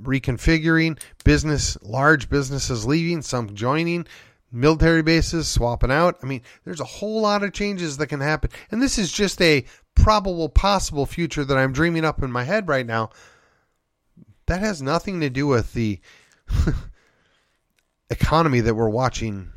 reconfiguring, 0.00 1.00
business, 1.24 1.76
large 1.82 2.28
businesses 2.28 2.86
leaving, 2.86 3.22
some 3.22 3.54
joining, 3.54 4.06
military 4.52 5.02
bases 5.02 5.48
swapping 5.48 5.90
out. 5.90 6.18
I 6.22 6.26
mean, 6.26 6.42
there's 6.64 6.80
a 6.80 6.84
whole 6.84 7.22
lot 7.22 7.42
of 7.42 7.52
changes 7.52 7.96
that 7.96 8.06
can 8.08 8.20
happen. 8.20 8.50
And 8.70 8.82
this 8.82 8.98
is 8.98 9.10
just 9.10 9.40
a 9.42 9.64
probable 9.94 10.48
possible 10.48 11.06
future 11.06 11.44
that 11.44 11.58
I'm 11.58 11.72
dreaming 11.72 12.04
up 12.04 12.22
in 12.22 12.30
my 12.30 12.44
head 12.44 12.68
right 12.68 12.86
now. 12.86 13.10
That 14.46 14.60
has 14.60 14.80
nothing 14.80 15.20
to 15.20 15.30
do 15.30 15.46
with 15.46 15.72
the 15.74 16.00
economy 18.10 18.60
that 18.60 18.74
we're 18.74 18.88
watching. 18.88 19.50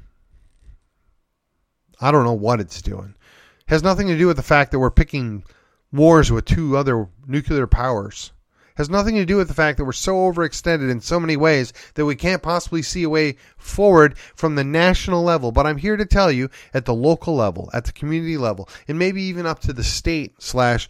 I 1.99 2.11
don't 2.11 2.25
know 2.25 2.33
what 2.33 2.59
it's 2.59 2.81
doing. 2.81 3.15
It 3.61 3.69
has 3.69 3.83
nothing 3.83 4.07
to 4.07 4.17
do 4.17 4.27
with 4.27 4.37
the 4.37 4.43
fact 4.43 4.71
that 4.71 4.79
we're 4.79 4.91
picking 4.91 5.43
wars 5.91 6.31
with 6.31 6.45
two 6.45 6.77
other 6.77 7.07
nuclear 7.27 7.67
powers 7.67 8.31
has 8.75 8.89
nothing 8.89 9.15
to 9.15 9.25
do 9.25 9.37
with 9.37 9.47
the 9.47 9.53
fact 9.53 9.77
that 9.77 9.85
we're 9.85 9.91
so 9.91 10.15
overextended 10.15 10.89
in 10.89 11.01
so 11.01 11.19
many 11.19 11.37
ways 11.37 11.73
that 11.95 12.05
we 12.05 12.15
can't 12.15 12.41
possibly 12.41 12.81
see 12.81 13.03
a 13.03 13.09
way 13.09 13.35
forward 13.57 14.17
from 14.35 14.55
the 14.55 14.63
national 14.63 15.23
level. 15.23 15.51
But 15.51 15.67
I'm 15.67 15.77
here 15.77 15.97
to 15.97 16.05
tell 16.05 16.31
you 16.31 16.49
at 16.73 16.85
the 16.85 16.93
local 16.93 17.35
level, 17.35 17.69
at 17.73 17.85
the 17.85 17.91
community 17.91 18.37
level, 18.37 18.69
and 18.87 18.97
maybe 18.97 19.21
even 19.23 19.45
up 19.45 19.59
to 19.61 19.73
the 19.73 19.83
state 19.83 20.41
slash 20.41 20.89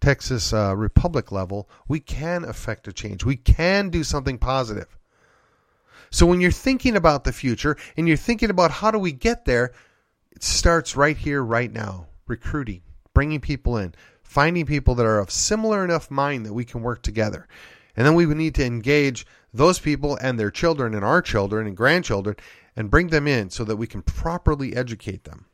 Texas 0.00 0.52
uh, 0.52 0.74
Republic 0.76 1.32
level, 1.32 1.68
we 1.88 2.00
can 2.00 2.44
affect 2.44 2.88
a 2.88 2.92
change. 2.92 3.24
We 3.24 3.36
can 3.36 3.90
do 3.90 4.04
something 4.04 4.38
positive. 4.38 4.96
So 6.10 6.26
when 6.26 6.40
you're 6.40 6.50
thinking 6.50 6.96
about 6.96 7.24
the 7.24 7.32
future 7.32 7.76
and 7.96 8.06
you're 8.06 8.16
thinking 8.16 8.50
about 8.50 8.70
how 8.70 8.90
do 8.90 8.98
we 8.98 9.12
get 9.12 9.44
there, 9.44 9.72
it 10.30 10.42
starts 10.42 10.96
right 10.96 11.16
here, 11.16 11.42
right 11.42 11.72
now. 11.72 12.06
Recruiting, 12.26 12.82
bringing 13.14 13.40
people 13.40 13.78
in, 13.78 13.94
finding 14.22 14.66
people 14.66 14.94
that 14.96 15.06
are 15.06 15.20
of 15.20 15.30
similar 15.30 15.84
enough 15.84 16.10
mind 16.10 16.44
that 16.44 16.52
we 16.52 16.64
can 16.64 16.82
work 16.82 17.02
together. 17.02 17.48
And 17.96 18.04
then 18.06 18.14
we 18.14 18.26
would 18.26 18.36
need 18.36 18.54
to 18.56 18.64
engage 18.64 19.26
those 19.52 19.78
people 19.78 20.18
and 20.20 20.38
their 20.38 20.50
children 20.50 20.94
and 20.94 21.04
our 21.04 21.22
children 21.22 21.66
and 21.66 21.76
grandchildren 21.76 22.36
and 22.76 22.90
bring 22.90 23.08
them 23.08 23.28
in 23.28 23.50
so 23.50 23.64
that 23.64 23.76
we 23.76 23.86
can 23.86 24.02
properly 24.02 24.74
educate 24.74 25.24
them. 25.24 25.46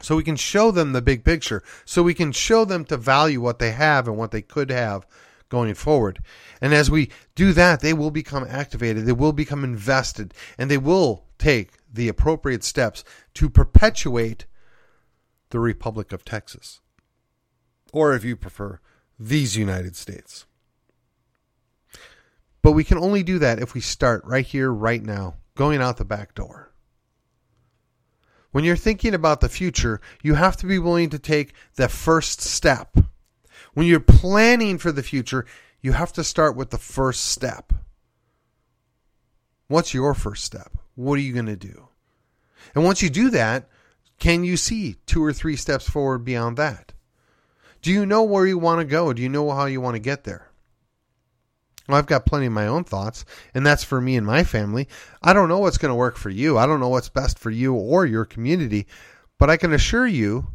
So 0.00 0.16
we 0.16 0.22
can 0.22 0.36
show 0.36 0.70
them 0.70 0.92
the 0.92 1.02
big 1.02 1.24
picture. 1.24 1.62
So 1.84 2.04
we 2.04 2.14
can 2.14 2.30
show 2.30 2.64
them 2.64 2.84
to 2.84 2.96
value 2.96 3.40
what 3.40 3.58
they 3.58 3.72
have 3.72 4.06
and 4.06 4.16
what 4.16 4.30
they 4.30 4.42
could 4.42 4.70
have 4.70 5.06
going 5.48 5.74
forward. 5.74 6.20
And 6.60 6.74
as 6.74 6.90
we 6.90 7.10
do 7.34 7.52
that, 7.54 7.80
they 7.80 7.92
will 7.92 8.10
become 8.10 8.46
activated, 8.48 9.06
they 9.06 9.12
will 9.12 9.32
become 9.32 9.64
invested, 9.64 10.34
and 10.56 10.70
they 10.70 10.78
will 10.78 11.24
take 11.38 11.72
the 11.92 12.08
appropriate 12.08 12.62
steps 12.62 13.02
to 13.34 13.48
perpetuate 13.48 14.46
the 15.50 15.60
Republic 15.60 16.12
of 16.12 16.24
Texas 16.24 16.80
or 17.92 18.14
if 18.14 18.24
you 18.24 18.36
prefer, 18.36 18.80
these 19.18 19.56
United 19.56 19.96
States. 19.96 20.46
But 22.62 22.72
we 22.72 22.84
can 22.84 22.98
only 22.98 23.22
do 23.22 23.38
that 23.38 23.60
if 23.60 23.74
we 23.74 23.80
start 23.80 24.24
right 24.24 24.44
here, 24.44 24.72
right 24.72 25.02
now, 25.02 25.36
going 25.54 25.80
out 25.80 25.96
the 25.96 26.04
back 26.04 26.34
door. 26.34 26.72
When 28.50 28.64
you're 28.64 28.76
thinking 28.76 29.14
about 29.14 29.40
the 29.40 29.48
future, 29.48 30.00
you 30.22 30.34
have 30.34 30.56
to 30.58 30.66
be 30.66 30.78
willing 30.78 31.10
to 31.10 31.18
take 31.18 31.52
the 31.76 31.88
first 31.88 32.40
step. 32.40 32.96
When 33.74 33.86
you're 33.86 34.00
planning 34.00 34.78
for 34.78 34.90
the 34.90 35.02
future, 35.02 35.46
you 35.80 35.92
have 35.92 36.12
to 36.14 36.24
start 36.24 36.56
with 36.56 36.70
the 36.70 36.78
first 36.78 37.26
step. 37.26 37.72
What's 39.68 39.94
your 39.94 40.14
first 40.14 40.44
step? 40.44 40.76
What 40.94 41.14
are 41.14 41.22
you 41.22 41.32
going 41.32 41.46
to 41.46 41.56
do? 41.56 41.88
And 42.74 42.84
once 42.84 43.02
you 43.02 43.10
do 43.10 43.30
that, 43.30 43.68
can 44.18 44.44
you 44.44 44.56
see 44.56 44.96
two 45.06 45.22
or 45.22 45.32
three 45.32 45.56
steps 45.56 45.88
forward 45.88 46.24
beyond 46.24 46.56
that? 46.56 46.92
Do 47.82 47.92
you 47.92 48.04
know 48.04 48.24
where 48.24 48.46
you 48.46 48.58
want 48.58 48.80
to 48.80 48.84
go? 48.84 49.12
Do 49.12 49.22
you 49.22 49.28
know 49.28 49.50
how 49.50 49.66
you 49.66 49.80
want 49.80 49.94
to 49.94 50.00
get 50.00 50.24
there? 50.24 50.48
Well, 51.88 51.96
I've 51.96 52.06
got 52.06 52.26
plenty 52.26 52.46
of 52.46 52.52
my 52.52 52.66
own 52.66 52.84
thoughts, 52.84 53.24
and 53.54 53.64
that's 53.64 53.84
for 53.84 54.00
me 54.00 54.16
and 54.16 54.26
my 54.26 54.44
family. 54.44 54.88
I 55.22 55.32
don't 55.32 55.48
know 55.48 55.60
what's 55.60 55.78
going 55.78 55.90
to 55.90 55.94
work 55.94 56.16
for 56.16 56.28
you. 56.28 56.58
I 56.58 56.66
don't 56.66 56.80
know 56.80 56.88
what's 56.88 57.08
best 57.08 57.38
for 57.38 57.50
you 57.50 57.74
or 57.74 58.04
your 58.04 58.26
community, 58.26 58.86
but 59.38 59.48
I 59.48 59.56
can 59.56 59.72
assure 59.72 60.06
you 60.06 60.48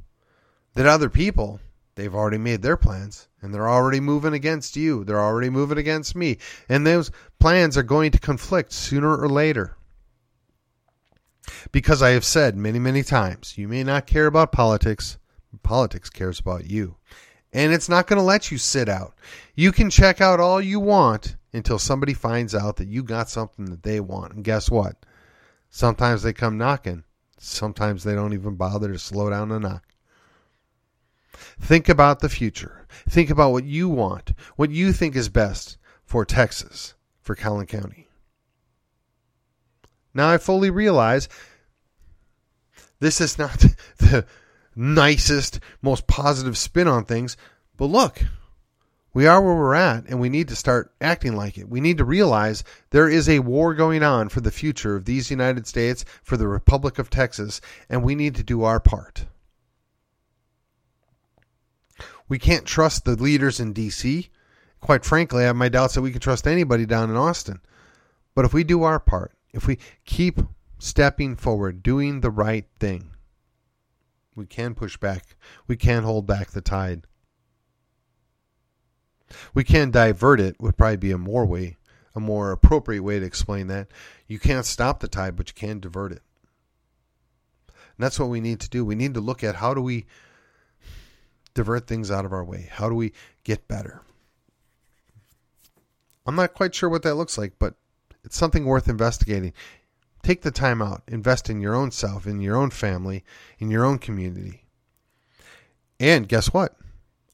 that 0.75 0.85
other 0.85 1.09
people 1.09 1.59
they've 1.95 2.13
already 2.13 2.37
made 2.37 2.61
their 2.61 2.77
plans 2.77 3.27
and 3.41 3.53
they're 3.53 3.69
already 3.69 3.99
moving 3.99 4.33
against 4.33 4.75
you. 4.75 5.03
They're 5.03 5.19
already 5.19 5.49
moving 5.49 5.77
against 5.77 6.15
me. 6.15 6.37
And 6.69 6.85
those 6.85 7.11
plans 7.39 7.77
are 7.77 7.83
going 7.83 8.11
to 8.11 8.19
conflict 8.19 8.71
sooner 8.71 9.15
or 9.15 9.29
later. 9.29 9.75
Because 11.71 12.01
I 12.01 12.11
have 12.11 12.25
said 12.25 12.55
many, 12.55 12.79
many 12.79 13.03
times, 13.03 13.57
you 13.57 13.67
may 13.67 13.83
not 13.83 14.07
care 14.07 14.27
about 14.27 14.51
politics, 14.51 15.17
politics 15.61 16.09
cares 16.09 16.39
about 16.39 16.69
you. 16.69 16.95
And 17.51 17.71
it's 17.71 17.89
not 17.89 18.07
going 18.07 18.17
to 18.17 18.23
let 18.23 18.51
you 18.51 18.57
sit 18.57 18.89
out. 18.89 19.13
You 19.55 19.71
can 19.71 19.89
check 19.89 20.21
out 20.21 20.39
all 20.39 20.59
you 20.59 20.79
want 20.79 21.35
until 21.53 21.77
somebody 21.77 22.13
finds 22.13 22.55
out 22.55 22.77
that 22.77 22.87
you 22.87 23.03
got 23.03 23.29
something 23.29 23.65
that 23.65 23.83
they 23.83 23.99
want. 23.99 24.33
And 24.33 24.43
guess 24.43 24.71
what? 24.71 24.95
Sometimes 25.69 26.23
they 26.23 26.33
come 26.33 26.57
knocking. 26.57 27.03
Sometimes 27.37 28.03
they 28.03 28.15
don't 28.15 28.33
even 28.33 28.55
bother 28.55 28.91
to 28.91 28.97
slow 28.97 29.29
down 29.29 29.49
to 29.49 29.59
knock. 29.59 29.83
Think 31.59 31.89
about 31.89 32.19
the 32.19 32.29
future. 32.29 32.87
Think 33.09 33.29
about 33.29 33.51
what 33.51 33.65
you 33.65 33.89
want, 33.89 34.33
what 34.55 34.71
you 34.71 34.93
think 34.93 35.15
is 35.15 35.29
best 35.29 35.77
for 36.05 36.25
Texas, 36.25 36.93
for 37.21 37.35
Collin 37.35 37.67
County. 37.67 38.07
Now, 40.13 40.29
I 40.29 40.37
fully 40.37 40.69
realize 40.69 41.27
this 42.99 43.19
is 43.19 43.37
not 43.37 43.59
the 43.97 44.25
nicest, 44.75 45.59
most 45.81 46.07
positive 46.07 46.57
spin 46.57 46.87
on 46.87 47.05
things, 47.05 47.37
but 47.77 47.85
look, 47.85 48.23
we 49.13 49.27
are 49.27 49.41
where 49.41 49.55
we're 49.55 49.75
at, 49.75 50.05
and 50.07 50.19
we 50.19 50.29
need 50.29 50.47
to 50.47 50.55
start 50.55 50.91
acting 50.99 51.35
like 51.35 51.57
it. 51.57 51.69
We 51.69 51.81
need 51.81 51.99
to 51.99 52.05
realize 52.05 52.63
there 52.89 53.07
is 53.07 53.29
a 53.29 53.39
war 53.39 53.75
going 53.75 54.01
on 54.01 54.29
for 54.29 54.41
the 54.41 54.51
future 54.51 54.95
of 54.95 55.05
these 55.05 55.29
United 55.29 55.67
States, 55.67 56.03
for 56.23 56.35
the 56.35 56.47
Republic 56.47 56.97
of 56.97 57.11
Texas, 57.11 57.61
and 57.89 58.03
we 58.03 58.15
need 58.15 58.35
to 58.35 58.43
do 58.43 58.63
our 58.63 58.79
part. 58.79 59.25
We 62.27 62.39
can't 62.39 62.65
trust 62.65 63.05
the 63.05 63.15
leaders 63.15 63.59
in 63.59 63.73
D.C. 63.73 64.29
Quite 64.79 65.05
frankly, 65.05 65.43
I 65.43 65.47
have 65.47 65.55
my 65.55 65.69
doubts 65.69 65.93
that 65.93 66.01
we 66.01 66.11
can 66.11 66.19
trust 66.19 66.47
anybody 66.47 66.87
down 66.87 67.11
in 67.11 67.15
Austin. 67.15 67.61
But 68.33 68.45
if 68.45 68.53
we 68.53 68.63
do 68.63 68.81
our 68.81 68.99
part, 68.99 69.31
if 69.53 69.67
we 69.67 69.77
keep 70.03 70.41
stepping 70.79 71.35
forward, 71.35 71.83
doing 71.83 72.21
the 72.21 72.31
right 72.31 72.65
thing, 72.79 73.11
we 74.35 74.45
can 74.45 74.73
push 74.73 74.97
back. 74.97 75.35
We 75.67 75.77
can 75.77 76.03
hold 76.03 76.25
back 76.25 76.51
the 76.51 76.61
tide. 76.61 77.05
We 79.53 79.63
can 79.63 79.91
divert 79.91 80.39
it 80.39 80.59
would 80.59 80.77
probably 80.77 80.97
be 80.97 81.11
a 81.11 81.17
more 81.17 81.45
way, 81.45 81.77
a 82.15 82.19
more 82.19 82.51
appropriate 82.51 83.03
way 83.03 83.19
to 83.19 83.25
explain 83.25 83.67
that. 83.67 83.87
You 84.27 84.39
can't 84.39 84.65
stop 84.65 84.99
the 84.99 85.07
tide, 85.07 85.35
but 85.35 85.49
you 85.49 85.53
can 85.53 85.79
divert 85.79 86.11
it. 86.11 86.21
And 87.67 88.03
that's 88.03 88.19
what 88.19 88.29
we 88.29 88.41
need 88.41 88.59
to 88.61 88.69
do. 88.69 88.83
We 88.83 88.95
need 88.95 89.13
to 89.13 89.21
look 89.21 89.43
at 89.43 89.55
how 89.55 89.73
do 89.73 89.81
we 89.81 90.05
divert 91.53 91.87
things 91.87 92.09
out 92.09 92.25
of 92.25 92.33
our 92.33 92.43
way? 92.43 92.69
How 92.71 92.89
do 92.89 92.95
we 92.95 93.13
get 93.43 93.67
better? 93.67 94.01
I'm 96.25 96.35
not 96.35 96.53
quite 96.53 96.73
sure 96.73 96.89
what 96.89 97.03
that 97.03 97.15
looks 97.15 97.37
like, 97.37 97.53
but 97.59 97.75
it's 98.23 98.37
something 98.37 98.65
worth 98.65 98.87
investigating. 98.87 99.53
Take 100.21 100.41
the 100.41 100.51
time 100.51 100.81
out, 100.81 101.03
invest 101.07 101.49
in 101.49 101.59
your 101.59 101.75
own 101.75 101.91
self, 101.91 102.25
in 102.25 102.39
your 102.39 102.55
own 102.55 102.69
family, 102.69 103.23
in 103.59 103.69
your 103.69 103.83
own 103.83 103.99
community. 103.99 104.63
And 105.99 106.27
guess 106.27 106.53
what? 106.53 106.77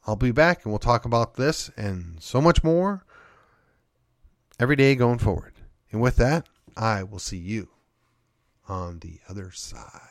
I'll 0.07 0.15
be 0.15 0.31
back 0.31 0.63
and 0.63 0.71
we'll 0.71 0.79
talk 0.79 1.05
about 1.05 1.35
this 1.35 1.69
and 1.77 2.17
so 2.19 2.41
much 2.41 2.63
more 2.63 3.05
every 4.59 4.75
day 4.75 4.95
going 4.95 5.19
forward. 5.19 5.53
And 5.91 6.01
with 6.01 6.15
that, 6.15 6.47
I 6.75 7.03
will 7.03 7.19
see 7.19 7.37
you 7.37 7.69
on 8.67 8.99
the 8.99 9.19
other 9.27 9.51
side. 9.51 10.08